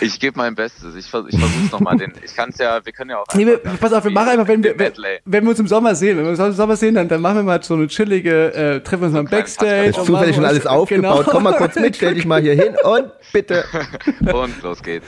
Ich 0.00 0.18
gebe 0.20 0.38
mein 0.38 0.54
Bestes. 0.54 0.94
Ich, 0.94 1.06
vers 1.10 1.24
ich 1.28 1.38
versuch's 1.38 1.72
nochmal. 1.72 1.96
Den, 1.96 2.12
ich 2.24 2.34
kann's 2.34 2.58
ja, 2.58 2.84
wir 2.84 2.92
können 2.92 3.10
ja 3.10 3.18
auch. 3.18 3.26
Nee, 3.34 3.44
wir, 3.46 3.58
pass 3.58 3.92
auf, 3.92 4.04
wir 4.04 4.10
machen 4.10 4.28
einfach, 4.30 4.48
wenn 4.48 4.62
wir, 4.62 4.67
Medley. 4.76 5.18
wenn 5.24 5.44
wir 5.44 5.50
uns 5.50 5.60
im 5.60 5.68
Sommer 5.68 5.94
sehen, 5.94 6.16
wenn 6.16 6.24
wir 6.24 6.30
uns 6.30 6.40
im 6.40 6.52
Sommer 6.52 6.76
sehen, 6.76 6.94
dann, 6.94 7.08
dann 7.08 7.20
machen 7.20 7.36
wir 7.36 7.42
mal 7.44 7.62
so 7.62 7.74
eine 7.74 7.86
chillige, 7.86 8.54
äh, 8.54 8.80
treffen 8.80 9.02
wir 9.02 9.06
uns 9.06 9.14
mal 9.14 9.20
im 9.20 9.26
Backstage. 9.26 9.90
Ist 9.90 10.04
zufällig 10.04 10.34
schon 10.34 10.44
alles 10.44 10.66
aufgebaut. 10.66 11.24
Genau. 11.24 11.30
Komm 11.30 11.44
mal 11.44 11.54
kurz 11.54 11.76
mit, 11.76 11.96
stell 11.96 12.14
dich 12.14 12.24
mal 12.24 12.40
hier 12.40 12.54
hin 12.54 12.74
und 12.82 13.10
bitte. 13.32 13.64
Und 14.20 14.62
los 14.62 14.82
geht's. 14.82 15.06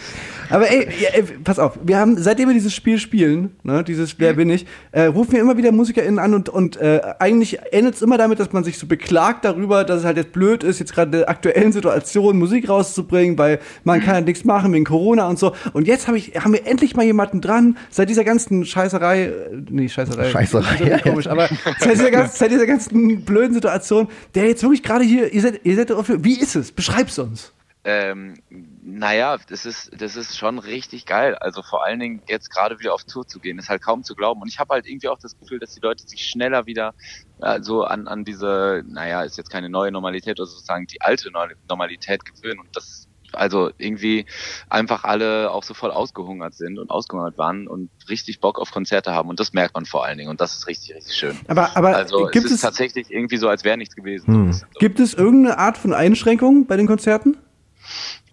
Aber 0.51 0.71
ey, 0.71 0.89
ja, 1.01 1.11
ey, 1.13 1.23
pass 1.45 1.59
auf, 1.59 1.79
wir 1.83 1.99
haben, 1.99 2.17
seitdem 2.17 2.49
wir 2.49 2.55
dieses 2.55 2.75
Spiel 2.75 2.99
spielen, 2.99 3.57
ne, 3.63 3.85
dieses 3.85 4.11
Mhm. 4.21 4.25
Wer 4.25 4.33
bin 4.35 4.51
ich, 4.51 4.67
äh, 4.93 5.03
rufen 5.05 5.33
wir 5.33 5.41
immer 5.41 5.57
wieder 5.57 5.73
MusikerInnen 5.73 6.19
an 6.19 6.35
und, 6.35 6.49
und 6.49 6.77
äh, 6.77 7.01
eigentlich 7.19 7.59
endet 7.73 7.95
es 7.95 8.03
immer 8.03 8.19
damit, 8.19 8.39
dass 8.39 8.53
man 8.53 8.65
sich 8.65 8.79
so 8.79 8.87
beklagt 8.87 9.45
darüber, 9.45 9.85
dass 9.85 10.01
es 10.01 10.05
halt 10.05 10.17
jetzt 10.17 10.33
blöd 10.33 10.63
ist, 10.63 10.79
jetzt 10.79 10.93
gerade 10.93 11.07
in 11.07 11.19
der 11.21 11.29
aktuellen 11.29 11.73
Situation 11.73 12.39
Musik 12.39 12.69
rauszubringen, 12.69 13.39
weil 13.39 13.61
man 13.85 14.01
kann 14.01 14.15
ja 14.15 14.21
nichts 14.21 14.45
machen 14.45 14.73
wegen 14.73 14.85
Corona 14.85 15.29
und 15.29 15.39
so. 15.39 15.55
Und 15.73 15.87
jetzt 15.87 16.09
hab 16.09 16.15
ich, 16.15 16.35
haben 16.39 16.53
wir 16.53 16.67
endlich 16.67 16.97
mal 16.97 17.05
jemanden 17.05 17.41
dran, 17.41 17.77
seit 17.91 18.09
dieser 18.09 18.25
ganzen 18.25 18.65
Scheißerei, 18.65 19.25
äh, 19.25 19.33
nee, 19.51 19.89
Scheißerei. 19.89 20.31
Scheißerei, 20.31 20.85
ja, 20.85 20.99
komisch, 20.99 21.27
aber 21.27 21.49
seit 21.79 21.93
dieser, 21.93 22.11
ganzen, 22.11 22.37
seit 22.37 22.51
dieser 22.51 22.67
ganzen 22.67 23.25
blöden 23.25 23.55
Situation, 23.55 24.09
der 24.35 24.47
jetzt 24.47 24.63
wirklich 24.63 24.83
gerade 24.83 25.05
hier, 25.05 25.33
ihr 25.33 25.41
seid, 25.41 25.61
ihr 25.65 25.77
seid 25.77 25.91
dafür, 25.91 26.25
wie 26.25 26.39
ist 26.39 26.57
es? 26.57 26.73
Beschreib's 26.73 27.19
uns. 27.19 27.53
Ähm, 27.83 28.35
naja, 28.83 29.39
das 29.49 29.65
ist, 29.65 29.91
das 29.97 30.15
ist 30.15 30.37
schon 30.37 30.59
richtig 30.59 31.07
geil. 31.07 31.35
Also 31.37 31.63
vor 31.63 31.83
allen 31.85 31.99
Dingen 31.99 32.23
jetzt 32.29 32.51
gerade 32.51 32.79
wieder 32.79 32.93
auf 32.93 33.05
Tour 33.05 33.27
zu 33.27 33.41
gehen, 33.41 33.59
ist 33.59 33.71
halt 33.71 33.83
kaum 33.83 34.05
zu 34.05 34.15
glauben. 34.15 34.43
Und 34.43 34.49
ich 34.49 34.59
habe 34.59 34.75
halt 34.75 34.87
irgendwie 34.87 35.09
auch 35.09 35.19
das 35.19 35.39
Gefühl, 35.39 35.59
dass 35.59 35.75
die 35.75 35.81
Leute 35.81 36.07
sich 36.07 36.27
schneller 36.27 36.67
wieder 36.67 36.95
äh, 37.41 37.63
so 37.63 37.85
an, 37.85 38.07
an 38.07 38.25
diese, 38.25 38.83
naja, 38.87 39.23
ist 39.23 39.39
jetzt 39.39 39.51
keine 39.51 39.71
neue 39.71 39.91
Normalität 39.91 40.39
oder 40.39 40.47
sozusagen 40.47 40.87
die 40.87 41.01
alte 41.01 41.31
Normalität 41.69 42.23
gewöhnen. 42.27 42.61
Und 42.61 42.69
das 42.77 43.09
also 43.33 43.71
irgendwie 43.79 44.27
einfach 44.69 45.05
alle 45.05 45.51
auch 45.51 45.63
so 45.63 45.75
voll 45.75 45.91
ausgehungert 45.91 46.55
sind 46.55 46.79
und 46.79 46.91
ausgehungert 46.91 47.39
waren 47.39 47.69
und 47.69 47.91
richtig 48.09 48.41
Bock 48.41 48.59
auf 48.59 48.71
Konzerte 48.71 49.13
haben. 49.13 49.29
Und 49.29 49.41
das 49.41 49.53
merkt 49.53 49.75
man 49.75 49.87
vor 49.87 50.05
allen 50.05 50.19
Dingen. 50.19 50.31
Und 50.31 50.41
das 50.41 50.55
ist 50.57 50.67
richtig, 50.67 50.95
richtig 50.95 51.15
schön. 51.17 51.39
Aber, 51.49 51.77
aber 51.77 51.97
Also 51.97 52.27
gibt 52.27 52.37
es 52.37 52.45
ist 52.45 52.53
es, 52.53 52.61
tatsächlich 52.61 53.11
irgendwie 53.11 53.37
so, 53.37 53.49
als 53.49 53.65
wäre 53.65 53.77
nichts 53.77 53.95
gewesen. 53.95 54.35
Hm. 54.35 54.53
So 54.53 54.67
gibt 54.79 55.01
es 55.01 55.15
irgendeine 55.15 55.59
Art 55.59 55.79
von 55.79 55.93
Einschränkung 55.95 56.67
bei 56.67 56.77
den 56.77 56.87
Konzerten? 56.87 57.37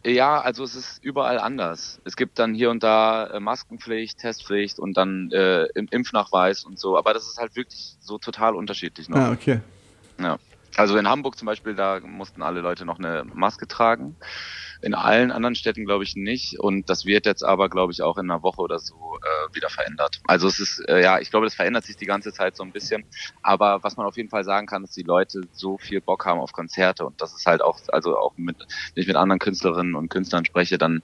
Ja, 0.06 0.40
also 0.40 0.64
es 0.64 0.76
ist 0.76 1.04
überall 1.04 1.40
anders. 1.40 2.00
Es 2.06 2.16
gibt 2.16 2.40
dann 2.40 2.54
hier 2.54 2.70
und 2.70 2.82
da 2.84 3.28
äh, 3.28 3.40
Maskenpflicht, 3.40 4.20
Testpflicht 4.20 4.80
und 4.80 4.96
dann 4.96 5.30
äh, 5.32 5.66
Im- 5.76 5.88
Impfnachweis 5.92 6.64
und 6.64 6.80
so. 6.80 6.98
Aber 6.98 7.14
das 7.14 7.28
ist 7.28 7.38
halt 7.38 7.56
wirklich 7.56 7.98
so 8.00 8.18
total 8.18 8.56
unterschiedlich 8.56 9.10
noch. 9.10 9.18
Ah, 9.18 9.32
okay. 9.32 9.60
Ja. 10.20 10.38
Also 10.76 10.98
in 10.98 11.10
Hamburg 11.10 11.38
zum 11.38 11.48
Beispiel, 11.48 11.76
da 11.76 12.00
mussten 12.02 12.44
alle 12.44 12.62
Leute 12.62 12.86
noch 12.86 13.00
eine 13.00 13.26
Maske 13.34 13.68
tragen. 13.68 14.16
In 14.82 14.94
allen 14.94 15.32
anderen 15.32 15.56
Städten 15.56 15.86
glaube 15.86 16.04
ich 16.04 16.16
nicht. 16.16 16.60
Und 16.60 16.90
das 16.90 17.06
wird 17.06 17.26
jetzt 17.26 17.44
aber, 17.44 17.70
glaube 17.70 17.92
ich, 17.92 18.02
auch 18.02 18.18
in 18.18 18.30
einer 18.30 18.44
Woche 18.44 18.62
oder 18.62 18.80
so 18.80 18.96
äh, 18.96 19.56
wieder 19.56 19.70
verändert. 19.70 20.22
Also 20.28 20.48
es 20.48 20.60
ist, 20.60 20.80
äh, 20.88 21.02
ja, 21.02 21.20
ich 21.20 21.30
glaube, 21.32 21.46
das 21.46 21.56
verändert 21.56 21.86
sich 21.86 21.98
die 21.98 22.06
ganze 22.06 22.34
Zeit 22.34 22.56
so 22.56 22.64
ein 22.64 22.72
bisschen. 22.72 23.06
Aber 23.42 23.84
was 23.84 23.98
man 23.98 24.06
auf 24.06 24.18
jeden 24.18 24.30
Fall 24.30 24.44
sagen 24.44 24.68
kann, 24.68 24.84
ist, 24.84 24.96
die 24.96 25.04
Leute 25.04 25.42
so 25.52 25.78
viel 25.78 26.02
Bock 26.02 26.26
haben 26.26 26.40
auf 26.40 26.52
Konzerte. 26.52 27.06
Und 27.06 27.22
das 27.22 27.36
ist 27.36 27.46
halt 27.46 27.62
auch, 27.62 27.80
also 27.90 28.18
auch 28.18 28.34
mit, 28.38 28.58
wenn 28.60 29.02
ich 29.02 29.08
mit 29.08 29.16
anderen 29.16 29.40
Künstlerinnen 29.40 29.96
und 29.96 30.10
Künstlern 30.10 30.46
spreche, 30.46 30.78
dann 30.78 31.02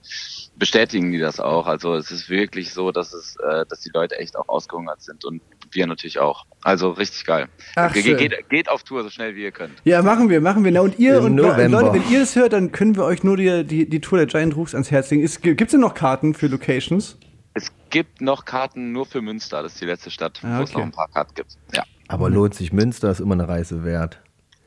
bestätigen 0.56 1.12
die 1.12 1.18
das 1.18 1.40
auch. 1.40 1.66
Also 1.66 1.94
es 1.94 2.10
ist 2.10 2.28
wirklich 2.28 2.72
so, 2.72 2.92
dass 2.92 3.12
es, 3.12 3.36
äh, 3.36 3.64
dass 3.66 3.80
die 3.80 3.90
Leute 3.92 4.18
echt 4.18 4.36
auch 4.36 4.48
ausgehungert 4.48 5.02
sind 5.02 5.24
und 5.24 5.42
wir 5.74 5.86
natürlich 5.86 6.18
auch. 6.18 6.46
Also 6.62 6.90
richtig 6.90 7.24
geil. 7.26 7.48
Ach, 7.76 7.92
Ge 7.92 8.14
geht, 8.14 8.48
geht 8.48 8.68
auf 8.68 8.82
Tour 8.84 9.02
so 9.02 9.10
schnell 9.10 9.36
wie 9.36 9.42
ihr 9.42 9.52
könnt. 9.52 9.72
Ja, 9.84 10.02
machen 10.02 10.28
wir, 10.30 10.40
machen 10.40 10.64
wir. 10.64 10.72
Na, 10.72 10.80
und 10.80 10.98
ihr 10.98 11.18
Im 11.18 11.24
und 11.26 11.34
November. 11.34 11.82
Leute, 11.82 11.94
wenn 11.94 12.10
ihr 12.12 12.20
das 12.20 12.36
hört, 12.36 12.52
dann 12.54 12.72
können 12.72 12.96
wir 12.96 13.04
euch 13.04 13.22
nur 13.22 13.36
die, 13.36 13.64
die, 13.64 13.88
die 13.88 14.00
Tour 14.00 14.18
der 14.18 14.26
Giant 14.26 14.56
Rooks 14.56 14.74
ans 14.74 14.90
Herz 14.90 15.10
legen. 15.10 15.28
Gibt 15.42 15.60
es 15.60 15.70
denn 15.72 15.80
noch 15.80 15.94
Karten 15.94 16.34
für 16.34 16.46
Locations? 16.46 17.18
Es 17.52 17.70
gibt 17.90 18.20
noch 18.20 18.44
Karten 18.44 18.92
nur 18.92 19.06
für 19.06 19.20
Münster, 19.22 19.62
das 19.62 19.74
ist 19.74 19.80
die 19.80 19.84
letzte 19.86 20.10
Stadt, 20.10 20.40
Ah, 20.42 20.58
wo 20.58 20.62
es 20.64 20.70
okay. 20.70 20.78
noch 20.78 20.86
ein 20.86 20.92
paar 20.92 21.08
Karten 21.08 21.34
gibt. 21.34 21.52
Ja, 21.74 21.84
Aber 22.08 22.28
lohnt 22.30 22.54
sich 22.54 22.72
Münster, 22.72 23.10
ist 23.10 23.20
immer 23.20 23.34
eine 23.34 23.46
Reise 23.46 23.84
wert. 23.84 24.18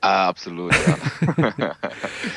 ah, 0.01 0.29
absolut. 0.29 0.71
Ja. 0.73 1.51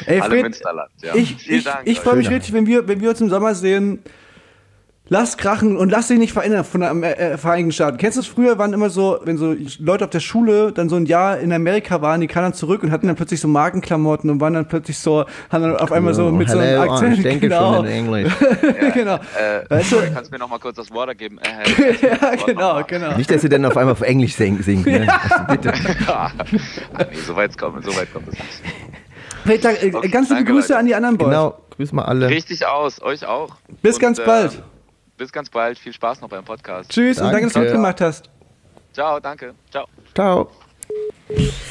Ey, 0.06 0.20
Alle 0.20 0.30
Fred, 0.30 0.42
Münsterland. 0.42 0.90
Ja. 1.02 1.14
ich, 1.14 1.36
Vielen 1.36 1.58
ich, 1.58 1.64
Dank. 1.64 1.82
ich 1.84 2.00
freue 2.00 2.16
mich 2.16 2.30
richtig, 2.30 2.52
wenn 2.52 2.66
wir, 2.66 2.88
wenn 2.88 3.00
wir 3.00 3.10
uns 3.10 3.20
im 3.20 3.28
Sommer 3.30 3.54
sehen. 3.54 4.00
Lass 5.12 5.36
krachen 5.36 5.76
und 5.76 5.90
lass 5.90 6.06
dich 6.06 6.20
nicht 6.20 6.32
verändern 6.32 6.62
von 6.64 6.82
der 6.82 7.32
äh, 7.32 7.36
Vereinigten 7.36 7.72
Staaten. 7.72 7.96
Kennst 7.98 8.16
du 8.16 8.20
es 8.20 8.28
früher, 8.28 8.58
waren 8.58 8.72
immer 8.72 8.90
so, 8.90 9.18
wenn 9.24 9.38
so 9.38 9.56
Leute 9.80 10.04
auf 10.04 10.10
der 10.10 10.20
Schule 10.20 10.70
dann 10.70 10.88
so 10.88 10.94
ein 10.94 11.04
Jahr 11.04 11.40
in 11.40 11.52
Amerika 11.52 12.00
waren, 12.00 12.20
die 12.20 12.28
kamen 12.28 12.44
dann 12.44 12.54
zurück 12.54 12.84
und 12.84 12.92
hatten 12.92 13.08
dann 13.08 13.16
plötzlich 13.16 13.40
so 13.40 13.48
Markenklamotten 13.48 14.30
und 14.30 14.40
waren 14.40 14.54
dann 14.54 14.68
plötzlich 14.68 14.96
so, 14.98 15.24
haben 15.50 15.62
dann 15.64 15.76
auf 15.78 15.90
einmal 15.90 16.14
so 16.14 16.30
mit 16.30 16.48
so 16.48 16.58
einem 16.60 16.68
Hello, 16.80 16.92
Akzent. 16.92 17.16
ich 17.16 17.22
denke 17.24 17.48
genau. 17.48 17.74
schon 17.74 17.86
in 17.86 17.90
Englisch. 17.92 18.32
genau. 18.94 19.14
Äh, 19.16 19.68
Weißt 19.68 19.90
du- 19.90 19.96
kannst 20.14 20.30
du 20.30 20.34
mir 20.34 20.38
noch 20.38 20.48
mal 20.48 20.60
kurz 20.60 20.76
das 20.76 20.92
Water 20.92 21.16
geben? 21.16 21.38
Äh, 21.38 22.06
ja, 22.06 22.34
genau, 22.46 22.80
genau. 22.86 23.16
Nicht, 23.16 23.32
dass 23.32 23.42
sie 23.42 23.48
dann 23.48 23.64
auf 23.64 23.76
einmal 23.76 23.94
auf 23.94 24.02
Englisch 24.02 24.34
sing- 24.36 24.62
singt. 24.62 24.86
Ne? 24.86 25.08
Also 25.28 25.44
bitte. 25.48 25.72
ah, 26.06 26.30
nee, 26.52 27.16
so 27.26 27.34
weit 27.34 27.58
kommt, 27.58 27.84
so 27.84 27.90
weit 27.96 28.12
kommt 28.12 28.28
es 28.28 28.34
nicht. 28.34 29.64
Äh, 29.64 29.90
Okay, 29.92 30.08
ganz 30.08 30.28
liebe 30.28 30.44
Grüße 30.44 30.68
Leute. 30.68 30.78
an 30.78 30.86
die 30.86 30.94
anderen 30.94 31.18
Boys. 31.18 31.30
Genau, 31.30 31.58
grüß 31.76 31.90
mal 31.92 32.04
alle. 32.04 32.28
Richtig 32.28 32.64
aus, 32.64 33.02
euch 33.02 33.26
auch. 33.26 33.56
Bis 33.82 33.96
Und, 33.96 34.02
ganz 34.02 34.18
äh, 34.20 34.24
bald. 34.24 34.62
Bis 35.20 35.30
ganz 35.32 35.50
bald. 35.50 35.78
Viel 35.78 35.92
Spaß 35.92 36.22
noch 36.22 36.30
beim 36.30 36.42
Podcast. 36.42 36.90
Tschüss 36.90 37.18
und 37.20 37.26
danke, 37.26 37.42
dass 37.42 37.52
du 37.52 37.58
Danke. 37.58 37.72
mitgemacht 37.74 38.00
hast. 38.00 38.30
Ciao, 38.94 39.20
danke. 39.20 39.52
Ciao. 39.70 39.84
Ciao. 40.14 40.50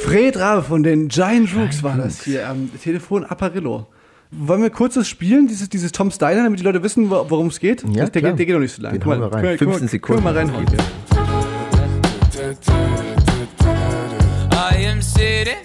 Fred 0.06 0.38
Rabe 0.38 0.62
von 0.62 0.84
den 0.84 1.08
Giant 1.08 1.56
Rooks 1.56 1.82
war 1.82 1.98
das 1.98 2.22
hier 2.24 2.48
am 2.48 2.70
Telefon 2.80 3.26
Apparillo. 3.26 3.88
Wollen 4.30 4.62
wir 4.62 4.70
kurzes 4.70 5.08
spielen, 5.08 5.48
dieses, 5.48 5.68
dieses 5.68 5.92
Tom 5.92 6.12
Steiner, 6.12 6.44
damit 6.44 6.60
die 6.60 6.64
Leute 6.64 6.84
wissen, 6.84 7.10
wo- 7.10 7.26
worum 7.28 7.48
es 7.48 7.60
geht? 7.60 7.82
Ja, 7.86 8.02
Das- 8.02 8.12
der, 8.12 8.22
klar. 8.22 8.34
geht, 8.34 8.40
der 8.40 8.46
geht 8.46 8.54
noch 8.54 8.62
nicht 8.62 8.76
so 8.76 8.84
lange. 8.84 9.00
Den 9.00 9.06
hauen 9.10 9.20
wir 9.20 9.34
rein. 9.34 9.58
15 9.58 9.88
Sekunden. 9.88 10.24
Können 10.24 10.36
wir 10.36 10.44
mal 10.44 10.62
reinhauen. 10.62 10.68
I 14.54 14.86
am 14.86 15.02
sitting 15.02 15.58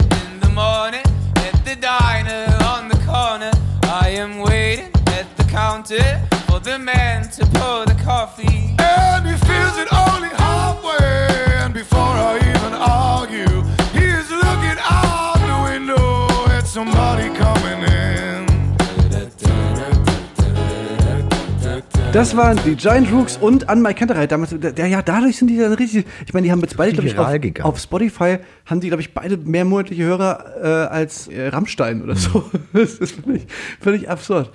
Das 22.14 22.37
waren 22.37 22.57
die 22.64 22.77
Giant 22.77 23.11
Rooks 23.11 23.37
und 23.37 23.68
an 23.68 23.83
Mike 23.83 23.98
Kantereit 23.98 24.31
damals. 24.31 24.55
Der, 24.57 24.87
ja, 24.87 25.03
dadurch 25.03 25.37
sind 25.37 25.48
die 25.48 25.59
dann 25.59 25.72
richtig. 25.72 26.07
Ich 26.24 26.33
meine, 26.33 26.44
die 26.44 26.53
haben 26.53 26.61
jetzt 26.61 26.77
beide, 26.77 26.92
glaube 26.92 27.09
ich, 27.09 27.18
auf, 27.18 27.33
gegangen. 27.40 27.68
auf 27.68 27.81
Spotify 27.81 28.38
haben 28.66 28.79
die, 28.79 28.87
glaube 28.87 29.00
ich, 29.00 29.14
beide 29.14 29.37
mehr 29.37 29.64
monatliche 29.64 30.05
Hörer 30.05 30.55
äh, 30.62 30.94
als 30.94 31.27
äh, 31.27 31.48
Rammstein 31.48 32.03
oder 32.05 32.14
so. 32.14 32.48
Das 32.72 32.94
ist 32.94 33.20
völlig, 33.20 33.46
völlig 33.81 34.09
absurd. 34.09 34.53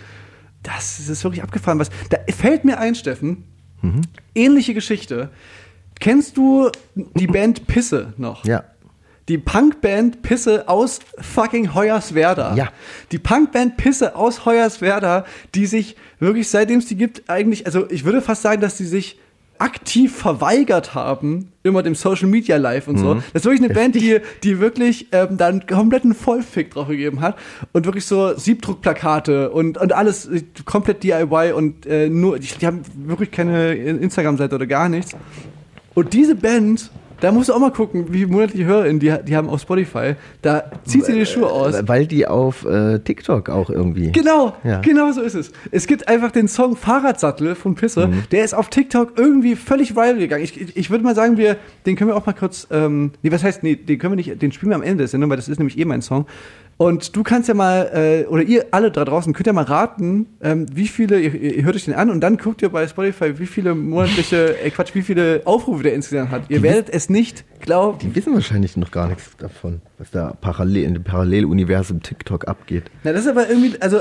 Das, 0.64 1.00
das 1.00 1.10
ist 1.10 1.22
wirklich 1.26 1.44
abgefahren. 1.44 1.80
Was, 1.80 1.90
da 2.10 2.18
fällt 2.34 2.64
mir 2.64 2.80
ein, 2.80 2.96
Steffen, 2.96 3.44
ähnliche 4.34 4.74
Geschichte. 4.74 5.30
Kennst 6.00 6.38
du 6.38 6.70
die 6.96 7.28
Band 7.28 7.68
Pisse 7.68 8.14
noch? 8.16 8.46
Ja. 8.46 8.64
Die 9.30 9.38
Punkband 9.38 10.24
Pisse 10.24 10.68
aus 10.68 11.00
fucking 11.20 11.76
Hoyerswerda. 11.76 12.56
Ja. 12.56 12.70
Die 13.12 13.20
Punkband 13.20 13.78
Pisse 13.78 14.16
aus 14.16 14.46
Hoyerswerda, 14.46 15.24
die 15.54 15.68
sich 15.68 15.96
wirklich, 16.20 16.50
seitdem 16.50 16.80
es 16.80 16.88
die 16.88 16.96
gibt, 16.96 17.30
eigentlich, 17.30 17.68
also 17.68 17.90
ich 17.90 18.06
würde 18.06 18.22
fast 18.22 18.42
sagen, 18.42 18.60
dass 18.60 18.76
die 18.76 18.86
sich 18.86 19.20
aktiv 19.60 20.16
verweigert 20.16 20.96
haben, 20.96 21.52
immer 21.64 21.84
dem 21.84 21.94
Social 21.94 22.28
Media 22.28 22.56
Live 22.58 22.88
und 22.88 22.98
so. 22.98 23.16
Das 23.16 23.42
ist 23.42 23.46
wirklich 23.46 23.64
eine 23.64 23.74
Band, 23.74 23.94
die, 23.94 24.20
die 24.42 24.60
wirklich 24.60 25.08
ähm, 25.12 25.38
da 25.38 25.48
einen 25.48 25.68
kompletten 25.68 26.16
Vollfick 26.16 26.72
drauf 26.72 26.88
gegeben 26.88 27.20
hat 27.20 27.38
und 27.74 27.86
wirklich 27.86 28.06
so 28.06 28.36
Siebdruckplakate 28.36 29.52
und, 29.52 29.78
und 29.78 29.94
alles 29.94 30.30
komplett 30.64 31.04
DIY 31.04 31.52
und 31.52 31.86
äh, 31.86 32.10
nur, 32.10 32.40
die, 32.40 32.48
die 32.48 32.66
haben 32.66 32.82
wirklich 32.96 33.32
keine 33.32 33.76
Instagram-Seite 33.76 34.56
oder 34.56 34.66
gar 34.66 34.88
nichts. 34.88 35.12
Und 35.94 36.14
diese 36.14 36.36
Band, 36.36 36.90
da 37.22 37.32
musst 37.32 37.50
du 37.50 37.54
auch 37.54 37.60
mal 37.60 37.72
gucken, 37.72 38.06
wie 38.14 38.26
monatliche 38.26 38.66
HörerInnen 38.66 39.00
die, 39.00 39.14
die 39.28 39.36
haben 39.36 39.50
auf 39.50 39.62
Spotify. 39.62 40.16
Da 40.42 40.64
zieht 40.86 41.06
sie 41.06 41.14
die 41.14 41.26
Schuhe 41.26 41.50
aus. 41.52 41.76
Weil 41.88 42.08
die 42.08 42.28
auf 42.28 42.66
äh, 42.66 43.00
TikTok 43.00 43.50
auch 43.50 43.70
irgendwie. 43.70 44.12
Genau, 44.12 44.54
Ja. 44.64 44.80
genau 44.82 45.12
so 45.12 45.22
ist 45.22 45.36
es. 45.36 45.52
Es 45.72 45.88
gibt 45.88 46.08
einfach 46.08 46.32
den 46.32 46.48
Song 46.48 46.76
Fahrradsattel 46.76 47.56
von 47.56 47.76
Pisse, 47.76 48.08
Mhm. 48.08 48.24
der 48.32 48.44
ist 48.44 48.54
auf 48.54 48.70
TikTok 48.70 49.14
irgendwie 49.18 49.56
völlig 49.56 49.96
viral 49.96 50.18
gegangen. 50.18 50.44
Ich, 50.44 50.60
ich, 50.60 50.78
ich 50.78 50.90
würde 50.90 51.04
mal 51.04 51.16
sagen, 51.16 51.38
wir, 51.38 51.58
den 51.86 51.96
können 51.96 52.10
wir 52.10 52.16
auch 52.16 52.26
mal 52.26 52.34
kurz, 52.34 52.68
ähm, 52.72 53.12
nee, 53.22 53.32
was 53.32 53.44
heißt, 53.44 53.64
nee, 53.64 53.76
den 53.76 53.98
können 54.00 54.14
wir 54.14 54.16
nicht, 54.18 54.42
den 54.42 54.52
spielen 54.52 54.70
wir 54.72 54.76
am 54.76 54.84
Ende 54.84 54.98
der 55.00 55.08
Sendung, 55.08 55.30
weil 55.30 55.38
das 55.38 55.50
ist 55.50 55.58
nämlich 55.60 55.78
eh 55.78 55.86
mein 55.86 56.02
Song. 56.02 56.26
Und 56.80 57.14
du 57.18 57.24
kannst 57.24 57.50
ja 57.50 57.54
mal, 57.54 57.92
äh, 57.94 58.26
oder 58.28 58.42
ihr 58.42 58.68
alle 58.72 58.90
da 58.90 59.04
draußen 59.04 59.34
könnt 59.34 59.48
ja 59.48 59.52
mal 59.52 59.66
raten, 59.66 60.28
ähm, 60.40 60.66
wie 60.74 60.88
viele, 60.88 61.20
ihr, 61.20 61.36
ihr 61.36 61.66
hört 61.66 61.76
euch 61.76 61.84
den 61.84 61.94
an 61.94 62.10
und 62.10 62.22
dann 62.22 62.38
guckt 62.38 62.62
ihr 62.62 62.70
bei 62.70 62.88
Spotify, 62.88 63.38
wie 63.38 63.48
viele 63.48 63.76
monatliche, 63.76 64.58
äh, 64.64 64.70
Quatsch, 64.70 64.96
wie 64.96 65.02
viele 65.02 65.42
Aufrufe 65.44 65.84
der 65.84 65.94
insgesamt 65.94 66.32
hat. 66.32 66.44
Ihr 66.48 66.64
werdet 66.64 66.90
es 66.90 67.10
nicht 67.10 67.44
glauben. 67.60 68.00
Die 68.00 68.16
wissen 68.16 68.34
wahrscheinlich 68.34 68.78
noch 68.78 68.92
gar 68.92 69.10
nichts 69.10 69.36
davon, 69.38 69.82
was 69.98 70.10
da 70.12 70.32
parallel 70.40 70.86
in 70.86 70.94
dem 70.94 71.04
Paralleluniversum 71.04 72.02
TikTok 72.02 72.48
abgeht. 72.48 72.86
Na, 73.04 73.12
das 73.12 73.24
ist 73.24 73.28
aber 73.28 73.50
irgendwie, 73.50 73.76
also, 73.82 74.00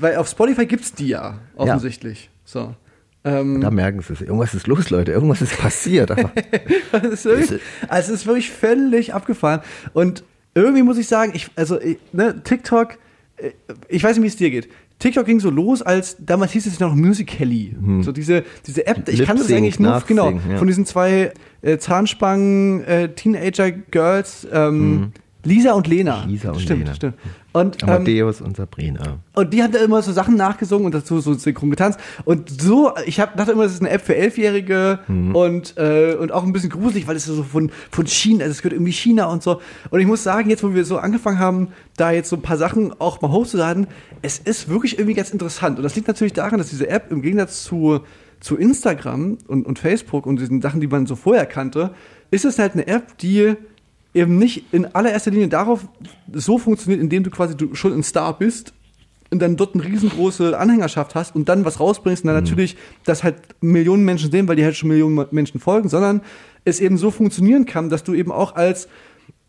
weil 0.00 0.16
auf 0.16 0.26
Spotify 0.26 0.66
gibt's 0.66 0.94
die 0.94 1.06
ja, 1.06 1.38
offensichtlich. 1.54 2.30
So. 2.44 2.74
Ähm, 3.22 3.60
Da 3.60 3.70
merken 3.70 4.00
sie 4.00 4.14
es. 4.14 4.20
Irgendwas 4.20 4.52
ist 4.52 4.66
los, 4.66 4.90
Leute. 4.90 5.12
Irgendwas 5.12 5.42
ist 5.42 5.56
passiert. 5.56 6.10
Aber 6.10 6.32
ist 7.04 7.24
wirklich, 7.24 7.60
also 7.86 8.12
es 8.12 8.20
ist 8.20 8.26
wirklich 8.26 8.50
völlig 8.50 9.14
abgefahren. 9.14 9.60
Und 9.92 10.24
irgendwie 10.56 10.82
muss 10.82 10.98
ich 10.98 11.06
sagen, 11.06 11.32
ich, 11.34 11.48
also 11.54 11.80
ich, 11.80 11.98
ne, 12.12 12.42
TikTok, 12.42 12.98
äh, 13.36 13.50
ich 13.88 14.02
weiß 14.02 14.16
nicht, 14.16 14.24
wie 14.24 14.28
es 14.28 14.36
dir 14.36 14.50
geht. 14.50 14.68
TikTok 14.98 15.26
ging 15.26 15.38
so 15.40 15.50
los, 15.50 15.82
als 15.82 16.16
damals 16.18 16.52
hieß 16.52 16.66
es 16.66 16.80
noch 16.80 16.94
Musical.ly. 16.94 17.76
So 18.02 18.12
diese, 18.12 18.44
diese 18.66 18.86
App, 18.86 19.06
ich 19.08 19.22
kann 19.24 19.36
das 19.36 19.52
eigentlich 19.52 19.78
nur, 19.78 20.02
genau, 20.06 20.30
ja. 20.30 20.56
von 20.56 20.66
diesen 20.66 20.86
zwei 20.86 21.32
äh, 21.60 21.76
Zahnspangen, 21.76 22.82
äh, 22.84 23.10
ähm, 24.50 25.12
Lisa 25.46 25.72
und 25.72 25.86
Lena. 25.86 26.24
Mhm. 26.24 26.30
Lisa 26.32 26.50
und 26.50 26.60
stimmt, 26.60 26.80
Lena. 26.80 26.94
Stimmt, 26.94 27.14
Und, 27.52 27.82
ähm, 27.82 27.88
Amadeus 27.88 28.40
und 28.40 28.56
Sabrina. 28.56 29.18
und 29.34 29.52
die 29.54 29.62
haben 29.62 29.72
da 29.72 29.78
immer 29.78 30.02
so 30.02 30.12
Sachen 30.12 30.36
nachgesungen 30.36 30.86
und 30.86 30.94
dazu 30.94 31.20
so 31.20 31.32
synchron 31.34 31.70
getanzt. 31.70 31.98
Und 32.24 32.60
so, 32.60 32.92
ich 33.06 33.20
hab, 33.20 33.36
dachte 33.36 33.52
immer, 33.52 33.62
das 33.62 33.72
ist 33.72 33.80
eine 33.80 33.90
App 33.90 34.02
für 34.02 34.14
Elfjährige 34.16 34.98
und, 35.32 35.74
äh, 35.78 36.14
und 36.14 36.32
auch 36.32 36.44
ein 36.44 36.52
bisschen 36.52 36.70
gruselig, 36.70 37.06
weil 37.06 37.16
es 37.16 37.24
so 37.24 37.42
von, 37.42 37.70
von 37.90 38.06
China, 38.06 38.44
also 38.44 38.52
es 38.52 38.62
gehört 38.62 38.74
irgendwie 38.74 38.92
China 38.92 39.26
und 39.26 39.42
so. 39.42 39.60
Und 39.90 40.00
ich 40.00 40.06
muss 40.06 40.22
sagen, 40.22 40.50
jetzt, 40.50 40.62
wo 40.62 40.74
wir 40.74 40.84
so 40.84 40.98
angefangen 40.98 41.38
haben, 41.38 41.68
da 41.96 42.10
jetzt 42.10 42.28
so 42.28 42.36
ein 42.36 42.42
paar 42.42 42.58
Sachen 42.58 42.92
auch 43.00 43.22
mal 43.22 43.30
hochzuladen, 43.30 43.86
es 44.22 44.38
ist 44.38 44.68
wirklich 44.68 44.98
irgendwie 44.98 45.14
ganz 45.14 45.30
interessant. 45.30 45.78
Und 45.78 45.84
das 45.84 45.94
liegt 45.94 46.08
natürlich 46.08 46.32
daran, 46.32 46.58
dass 46.58 46.68
diese 46.70 46.88
App 46.88 47.10
im 47.12 47.22
Gegensatz 47.22 47.64
zu, 47.64 48.00
zu 48.40 48.56
Instagram 48.56 49.38
und, 49.46 49.64
und 49.66 49.78
Facebook 49.78 50.26
und 50.26 50.40
diesen 50.40 50.60
Sachen, 50.60 50.80
die 50.80 50.86
man 50.88 51.06
so 51.06 51.16
vorher 51.16 51.46
kannte, 51.46 51.92
ist 52.30 52.44
es 52.44 52.58
halt 52.58 52.72
eine 52.72 52.86
App, 52.86 53.16
die 53.18 53.54
eben 54.16 54.38
nicht 54.38 54.72
in 54.72 54.86
allererster 54.86 55.30
Linie 55.30 55.48
darauf 55.48 55.86
so 56.32 56.58
funktioniert, 56.58 57.00
indem 57.00 57.22
du 57.22 57.30
quasi 57.30 57.56
du 57.56 57.74
schon 57.74 57.92
ein 57.92 58.02
Star 58.02 58.36
bist 58.36 58.72
und 59.30 59.40
dann 59.40 59.56
dort 59.56 59.74
eine 59.74 59.84
riesengroße 59.84 60.58
Anhängerschaft 60.58 61.14
hast 61.14 61.34
und 61.34 61.48
dann 61.48 61.64
was 61.64 61.80
rausbringst 61.80 62.24
und 62.24 62.28
dann 62.28 62.42
natürlich 62.42 62.76
das 63.04 63.22
halt 63.22 63.36
Millionen 63.60 64.04
Menschen 64.04 64.30
sehen, 64.30 64.48
weil 64.48 64.56
die 64.56 64.64
halt 64.64 64.76
schon 64.76 64.88
Millionen 64.88 65.26
Menschen 65.30 65.60
folgen, 65.60 65.88
sondern 65.88 66.22
es 66.64 66.80
eben 66.80 66.96
so 66.96 67.10
funktionieren 67.10 67.66
kann, 67.66 67.90
dass 67.90 68.04
du 68.04 68.14
eben 68.14 68.32
auch 68.32 68.56
als 68.56 68.88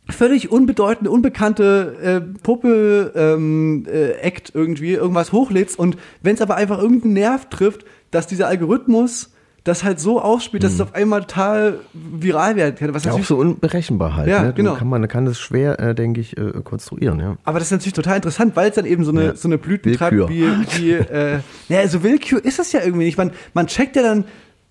völlig 0.09 0.51
unbedeutende, 0.51 1.11
unbekannte 1.11 1.95
äh, 2.01 2.39
Puppe 2.41 3.11
ähm, 3.15 3.85
äh, 3.87 4.11
Act 4.21 4.51
irgendwie 4.53 4.93
irgendwas 4.93 5.31
hochlädst 5.31 5.77
und 5.77 5.97
wenn 6.21 6.35
es 6.35 6.41
aber 6.41 6.55
einfach 6.55 6.79
irgendeinen 6.81 7.13
Nerv 7.13 7.49
trifft, 7.49 7.85
dass 8.11 8.27
dieser 8.27 8.47
Algorithmus 8.47 9.31
das 9.67 9.83
halt 9.83 9.99
so 9.99 10.21
ausspielt, 10.21 10.63
dass 10.63 10.73
es 10.73 10.81
auf 10.81 10.95
einmal 10.95 11.21
total 11.21 11.79
viral 11.93 12.55
werden 12.55 12.75
kann. 12.75 12.93
Was 12.93 13.03
Ja, 13.05 13.11
auch 13.13 13.23
so 13.23 13.37
unberechenbar 13.37 14.15
halt. 14.15 14.27
Ja, 14.27 14.43
ne? 14.43 14.53
genau. 14.53 14.75
Kann 14.75 14.87
man 14.87 15.07
kann 15.07 15.25
das 15.25 15.39
schwer, 15.39 15.79
äh, 15.79 15.93
denke 15.95 16.21
ich, 16.21 16.37
äh, 16.37 16.51
konstruieren. 16.63 17.19
Ja. 17.19 17.37
Aber 17.43 17.59
das 17.59 17.67
ist 17.67 17.71
natürlich 17.71 17.93
total 17.93 18.15
interessant, 18.17 18.55
weil 18.55 18.69
es 18.69 18.75
dann 18.75 18.85
eben 18.85 19.03
so 19.03 19.11
eine, 19.11 19.25
Ja. 19.25 19.35
so 19.35 19.47
eine 19.47 19.57
Blüten 19.57 19.93
treibt, 19.93 20.13
wie, 20.29 20.41
Willkür. 20.41 20.65
wie 20.79 20.91
äh, 20.93 21.39
naja, 21.69 21.87
so 21.87 22.03
Willkür 22.03 22.43
ist 22.43 22.59
das 22.59 22.71
ja 22.71 22.81
irgendwie 22.81 23.05
nicht. 23.05 23.17
Man, 23.17 23.31
man 23.53 23.67
checkt 23.67 23.95
ja 23.95 24.01
dann, 24.03 24.25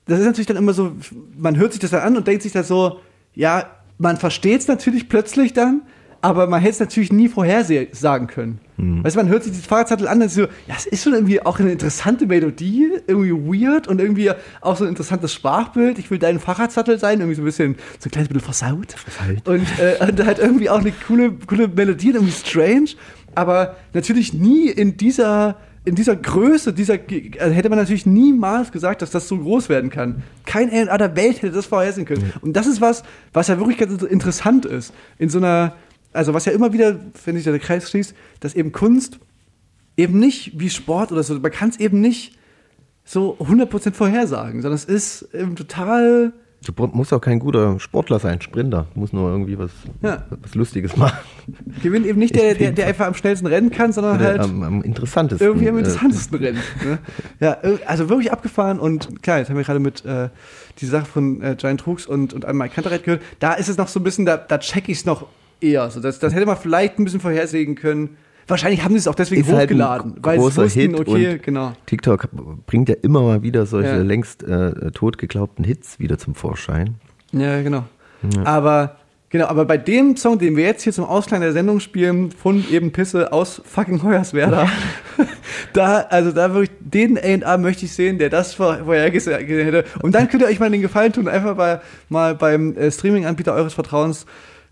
das 0.06 0.18
ist 0.20 0.24
natürlich 0.26 0.46
dann 0.46 0.56
immer 0.56 0.72
so, 0.72 0.92
man 1.36 1.56
hört 1.56 1.72
sich 1.72 1.80
das 1.80 1.90
dann 1.90 2.00
an 2.02 2.16
und 2.16 2.26
denkt 2.26 2.42
sich 2.42 2.52
dann 2.52 2.64
so, 2.64 3.00
ja, 3.34 3.66
man 3.98 4.16
versteht 4.16 4.60
es 4.60 4.68
natürlich 4.68 5.08
plötzlich 5.08 5.52
dann, 5.52 5.82
aber 6.20 6.46
man 6.46 6.60
hätte 6.60 6.72
es 6.72 6.80
natürlich 6.80 7.12
nie 7.12 7.28
vorhersagen 7.28 8.26
können. 8.26 8.60
Hm. 8.76 9.04
Weißt 9.04 9.16
du, 9.16 9.20
man 9.20 9.28
hört 9.28 9.44
sich 9.44 9.52
dieses 9.52 9.66
Fahrradsattel 9.66 10.08
an 10.08 10.18
und 10.18 10.26
ist 10.26 10.34
so, 10.34 10.42
ja, 10.42 10.74
es 10.76 10.86
ist 10.86 11.04
schon 11.04 11.14
irgendwie 11.14 11.44
auch 11.44 11.58
eine 11.58 11.72
interessante 11.72 12.26
Melodie, 12.26 12.88
irgendwie 13.06 13.32
weird 13.32 13.88
und 13.88 14.00
irgendwie 14.00 14.30
auch 14.60 14.76
so 14.76 14.84
ein 14.84 14.90
interessantes 14.90 15.32
Sprachbild. 15.32 15.98
Ich 15.98 16.10
will 16.10 16.18
dein 16.18 16.40
Fahrradsattel 16.40 16.98
sein, 16.98 17.20
irgendwie 17.20 17.36
so 17.36 17.42
ein 17.42 17.46
bisschen, 17.46 17.76
so 17.98 18.08
ein 18.08 18.10
kleines 18.10 18.28
bisschen 18.28 18.44
versaut. 18.44 18.92
Versaut. 18.92 19.48
Und, 19.48 19.66
äh, 19.78 20.04
und 20.04 20.24
halt 20.24 20.38
irgendwie 20.38 20.70
auch 20.70 20.80
eine 20.80 20.92
coole, 21.06 21.32
coole 21.46 21.68
Melodie, 21.68 22.10
irgendwie 22.10 22.32
strange, 22.32 22.90
aber 23.34 23.76
natürlich 23.92 24.32
nie 24.32 24.68
in 24.68 24.96
dieser 24.96 25.56
in 25.86 25.94
dieser 25.94 26.16
Größe, 26.16 26.72
dieser 26.72 26.98
also 27.38 27.54
hätte 27.54 27.68
man 27.68 27.78
natürlich 27.78 28.06
niemals 28.06 28.72
gesagt, 28.72 29.02
dass 29.02 29.12
das 29.12 29.28
so 29.28 29.38
groß 29.38 29.68
werden 29.68 29.88
kann. 29.88 30.24
Kein 30.44 30.68
A&R 30.68 30.98
der 30.98 31.14
Welt 31.14 31.40
hätte 31.42 31.52
das 31.52 31.66
vorhersehen 31.66 32.04
können. 32.04 32.32
Und 32.40 32.54
das 32.54 32.66
ist 32.66 32.80
was, 32.80 33.04
was 33.32 33.46
ja 33.46 33.56
wirklich 33.58 33.78
ganz 33.78 34.02
interessant 34.02 34.66
ist. 34.66 34.92
In 35.18 35.28
so 35.28 35.38
einer, 35.38 35.76
also 36.16 36.34
was 36.34 36.44
ja 36.44 36.52
immer 36.52 36.72
wieder, 36.72 36.98
wenn 37.24 37.36
sich 37.36 37.44
da 37.44 37.50
der 37.52 37.60
Kreis 37.60 37.90
schließt, 37.90 38.14
dass 38.40 38.54
eben 38.54 38.72
Kunst 38.72 39.18
eben 39.96 40.18
nicht 40.18 40.58
wie 40.58 40.70
Sport 40.70 41.12
oder 41.12 41.22
so, 41.22 41.34
man 41.38 41.50
kann 41.52 41.68
es 41.70 41.78
eben 41.78 42.00
nicht 42.00 42.36
so 43.04 43.36
100% 43.38 43.92
vorhersagen, 43.92 44.62
sondern 44.62 44.74
es 44.76 44.84
ist 44.84 45.32
eben 45.34 45.54
total, 45.56 46.32
Du 46.66 46.72
musst 46.88 47.12
auch 47.12 47.20
kein 47.20 47.38
guter 47.38 47.78
Sportler 47.78 48.18
sein, 48.18 48.40
Sprinter. 48.40 48.88
Du 48.94 48.98
musst 49.00 49.12
nur 49.12 49.30
irgendwie 49.30 49.56
was, 49.56 49.70
Ja. 50.02 50.24
was 50.42 50.54
Lustiges 50.56 50.96
machen. 50.96 51.16
gewinnt 51.80 52.06
eben 52.06 52.18
nicht 52.18 52.34
der, 52.34 52.54
der, 52.54 52.72
der 52.72 52.88
einfach 52.88 53.06
am 53.06 53.14
schnellsten 53.14 53.46
rennen 53.46 53.70
kann, 53.70 53.92
sondern 53.92 54.18
halt 54.18 54.40
am, 54.40 54.62
am 54.64 54.82
interessantesten. 54.82 55.46
irgendwie 55.46 55.68
am 55.68 55.76
äh, 55.76 55.80
interessantesten 55.80 56.36
Rennen. 56.38 56.58
Ne? 56.84 56.98
Ja, 57.38 57.52
ir- 57.62 57.78
also 57.86 58.08
wirklich 58.08 58.32
abgefahren 58.32 58.80
und 58.80 59.22
klar, 59.22 59.38
jetzt 59.38 59.48
haben 59.50 59.56
wir 59.56 59.62
gerade 59.64 59.78
mit 59.78 60.04
äh, 60.04 60.30
die 60.80 60.86
Sache 60.86 61.06
von 61.06 61.40
äh, 61.40 61.54
Giant 61.56 61.80
Trux 61.82 62.04
und, 62.06 62.34
und 62.34 62.44
Anne 62.44 62.68
Kantereit 62.68 63.04
gehört. 63.04 63.22
Da 63.38 63.52
ist 63.52 63.68
es 63.68 63.76
noch 63.76 63.86
so 63.86 64.00
ein 64.00 64.02
bisschen, 64.04 64.26
da, 64.26 64.36
da 64.36 64.58
check 64.58 64.88
ich 64.88 64.98
es 64.98 65.04
noch 65.04 65.26
eher. 65.60 65.90
So, 65.90 66.00
das, 66.00 66.18
das 66.18 66.34
hätte 66.34 66.46
man 66.46 66.56
vielleicht 66.56 66.98
ein 66.98 67.04
bisschen 67.04 67.20
vorhersehen 67.20 67.74
können. 67.74 68.16
Wahrscheinlich 68.48 68.84
haben 68.84 68.92
sie 68.92 68.98
es 68.98 69.08
auch 69.08 69.14
deswegen 69.16 69.42
Ist 69.42 69.50
halt 69.52 69.62
hochgeladen, 69.70 70.18
weil 70.22 70.38
sie 70.38 70.44
wussten, 70.56 70.68
Hit 70.80 71.00
okay, 71.00 71.38
genau. 71.42 71.72
TikTok 71.86 72.28
bringt 72.66 72.88
ja 72.88 72.94
immer 73.02 73.20
mal 73.22 73.42
wieder 73.42 73.66
solche 73.66 73.88
Ja. 73.90 73.96
längst 74.02 74.44
äh, 74.44 74.92
tot 74.92 75.18
geglaubten 75.18 75.64
Hits 75.64 75.98
wieder 75.98 76.16
zum 76.16 76.36
Vorschein. 76.36 76.94
Ja, 77.32 77.60
genau. 77.62 77.84
Aber 78.44 78.96
genau, 79.30 79.46
aber 79.46 79.64
bei 79.64 79.76
dem 79.78 80.16
Song, 80.16 80.38
den 80.38 80.56
wir 80.56 80.64
jetzt 80.64 80.82
hier 80.82 80.92
zum 80.92 81.04
Ausklang 81.06 81.40
der 81.40 81.52
Sendung 81.52 81.80
spielen, 81.80 82.30
von 82.30 82.64
eben 82.70 82.92
Pisse 82.92 83.32
aus 83.32 83.60
fucking 83.64 84.00
Hoyerswerda, 84.04 84.68
da, 85.72 86.00
also 86.08 86.30
da 86.32 86.52
wirklich, 86.54 86.70
den 86.80 87.18
A&R 87.18 87.58
möchte 87.58 87.84
ich 87.86 87.92
sehen, 87.92 88.18
der 88.18 88.30
das 88.30 88.54
vor- 88.54 88.78
vorhergesehen 88.84 89.38
hätte. 89.44 89.84
Und 90.02 90.14
dann 90.14 90.28
könnt 90.28 90.42
ihr 90.42 90.48
euch 90.48 90.60
mal 90.60 90.70
den 90.70 90.82
Gefallen 90.82 91.12
tun, 91.12 91.26
einfach 91.28 91.56
bei, 91.56 91.80
mal 92.08 92.34
beim 92.34 92.76
äh, 92.76 92.90
Streaming-Anbieter 92.90 93.54
eures 93.54 93.74
Vertrauens 93.74 94.24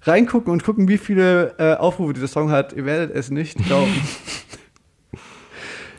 reingucken 0.04 0.52
und 0.52 0.64
gucken, 0.64 0.88
wie 0.88 0.98
viele 0.98 1.54
äh, 1.58 1.74
Aufrufe 1.74 2.12
dieser 2.12 2.28
Song 2.28 2.50
hat. 2.50 2.72
Ihr 2.72 2.84
werdet 2.84 3.14
es 3.14 3.30
nicht 3.30 3.58
glauben. 3.66 3.92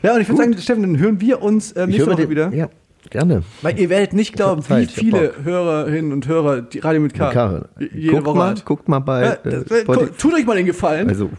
ja, 0.02 0.14
und 0.14 0.20
ich 0.20 0.28
würde 0.28 0.42
sagen, 0.42 0.58
Steffen, 0.58 0.82
dann 0.82 0.98
hören 0.98 1.20
wir 1.20 1.42
uns 1.42 1.72
äh, 1.72 1.86
nächste 1.86 2.06
Woche 2.06 2.16
den- 2.22 2.30
wieder. 2.30 2.52
Ja, 2.52 2.68
gerne. 3.10 3.42
Weil 3.62 3.78
ihr 3.78 3.88
werdet 3.90 4.12
nicht 4.12 4.34
glauben, 4.34 4.62
wie 4.64 4.68
Zeit, 4.68 4.88
hab 4.88 4.94
viele. 4.94 5.32
Hörerinnen 5.42 6.12
und 6.12 6.26
Hörer 6.28 6.62
die 6.62 6.78
Radio 6.80 7.00
mit 7.00 7.14
K, 7.14 7.30
Karl, 7.32 7.68
jede 7.78 8.12
guckt, 8.12 8.26
Woche 8.26 8.38
mal, 8.38 8.50
hat. 8.50 8.64
guckt 8.64 8.88
mal 8.88 8.98
bei 9.00 9.22
Ja, 9.24 9.32
äh, 9.32 9.38
das, 9.64 9.70
äh, 9.70 9.84
tut 10.18 10.34
euch 10.34 10.44
mal 10.46 10.56
den 10.56 10.66
Gefallen. 10.66 11.08
Also, 11.08 11.30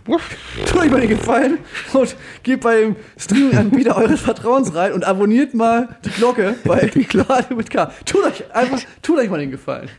Tut 0.66 0.82
euch 0.82 0.92
mal 0.92 1.00
den 1.02 1.10
Gefallen 1.10 1.58
und 1.94 2.16
geht 2.44 2.62
bei 2.62 2.82
dem 2.82 2.96
Streaming-Anbieter 3.18 3.96
eures 3.98 4.22
Vertrauens 4.22 4.74
rein 4.76 4.92
und 4.94 5.06
abonniert 5.06 5.54
mal 5.54 5.90
die 6.06 6.10
Glocke 6.10 6.56
bei 6.66 6.90
Radio 7.16 7.56
mit 7.58 7.70
K. 7.70 7.92
Tut 8.06 8.24
euch 8.26 8.44
einfach, 8.54 8.80
tut 9.02 9.20
euch 9.20 9.30
mal 9.30 9.40
den 9.40 9.52
Gefallen. 9.52 9.90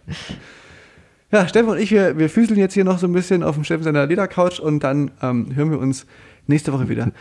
Ja, 1.31 1.47
Steffen 1.47 1.69
und 1.69 1.79
ich, 1.79 1.91
wir, 1.91 2.17
wir 2.17 2.31
füßeln 2.31 2.59
jetzt 2.59 2.73
hier 2.73 2.85
noch 2.85 2.99
so 2.99 3.07
ein 3.07 3.13
bisschen 3.13 3.43
auf 3.43 3.55
dem 3.55 3.65
Steffen 3.65 3.85
seiner 3.85 4.07
Ledercouch 4.07 4.61
und 4.61 4.83
dann 4.83 5.11
ähm, 5.21 5.55
hören 5.55 5.71
wir 5.71 5.79
uns 5.79 6.07
nächste 6.47 6.73
Woche 6.73 6.89
wieder. 6.89 7.13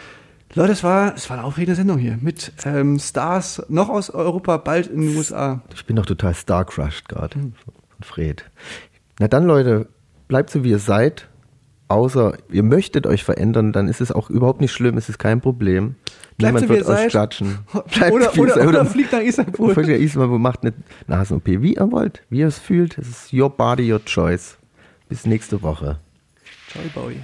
Leute, 0.55 0.71
es 0.71 0.83
war, 0.83 1.13
es 1.13 1.29
war 1.29 1.37
eine 1.37 1.45
aufregende 1.45 1.75
Sendung 1.75 1.97
hier 1.97 2.17
mit 2.21 2.53
ähm, 2.63 2.99
Stars 2.99 3.61
noch 3.67 3.89
aus 3.89 4.09
Europa, 4.09 4.57
bald 4.57 4.87
in 4.87 5.01
den 5.01 5.17
USA. 5.17 5.61
ich 5.73 5.85
bin 5.85 5.97
doch 5.97 6.05
total 6.05 6.33
star-crushed 6.33 7.09
gerade 7.09 7.37
von 7.37 7.73
Fred. 8.01 8.45
Na 9.19 9.27
dann, 9.27 9.45
Leute, 9.45 9.89
bleibt 10.29 10.51
so, 10.51 10.63
wie 10.63 10.69
ihr 10.69 10.79
seid. 10.79 11.27
Außer 11.89 12.37
ihr 12.49 12.63
möchtet 12.63 13.07
euch 13.07 13.23
verändern, 13.23 13.73
dann 13.73 13.87
ist 13.87 14.01
es 14.01 14.11
auch 14.11 14.29
überhaupt 14.29 14.61
nicht 14.61 14.73
schlimm, 14.73 14.97
es 14.97 15.09
ist 15.09 15.19
kein 15.19 15.41
Problem. 15.41 15.95
Bleibt 16.37 16.61
Niemand 16.61 16.69
wird 16.69 16.87
euch 16.87 17.07
klatschen. 17.09 17.59
Bleibt 17.93 18.11
Oder, 18.13 18.37
oder, 18.37 18.53
seid. 18.53 18.67
oder 18.67 18.85
fliegt 18.93 19.11
nach 19.11 19.21
Istanbul. 19.21 19.73
Folgt 19.73 19.89
der 19.89 19.99
Ismail, 19.99 20.27
macht 20.27 20.61
eine 20.61 20.73
Nasen-OP, 21.07 21.45
wie 21.47 21.73
ihr 21.73 21.91
wollt, 21.91 22.21
wie 22.29 22.39
ihr 22.39 22.47
es 22.47 22.59
fühlt. 22.59 22.97
Es 22.97 23.07
ist 23.09 23.33
your 23.33 23.49
body, 23.49 23.91
your 23.91 24.03
choice. 24.05 24.57
Bis 25.09 25.25
nächste 25.25 25.61
Woche. 25.63 25.97
Ciao, 26.69 26.83
Bowie. 26.93 27.21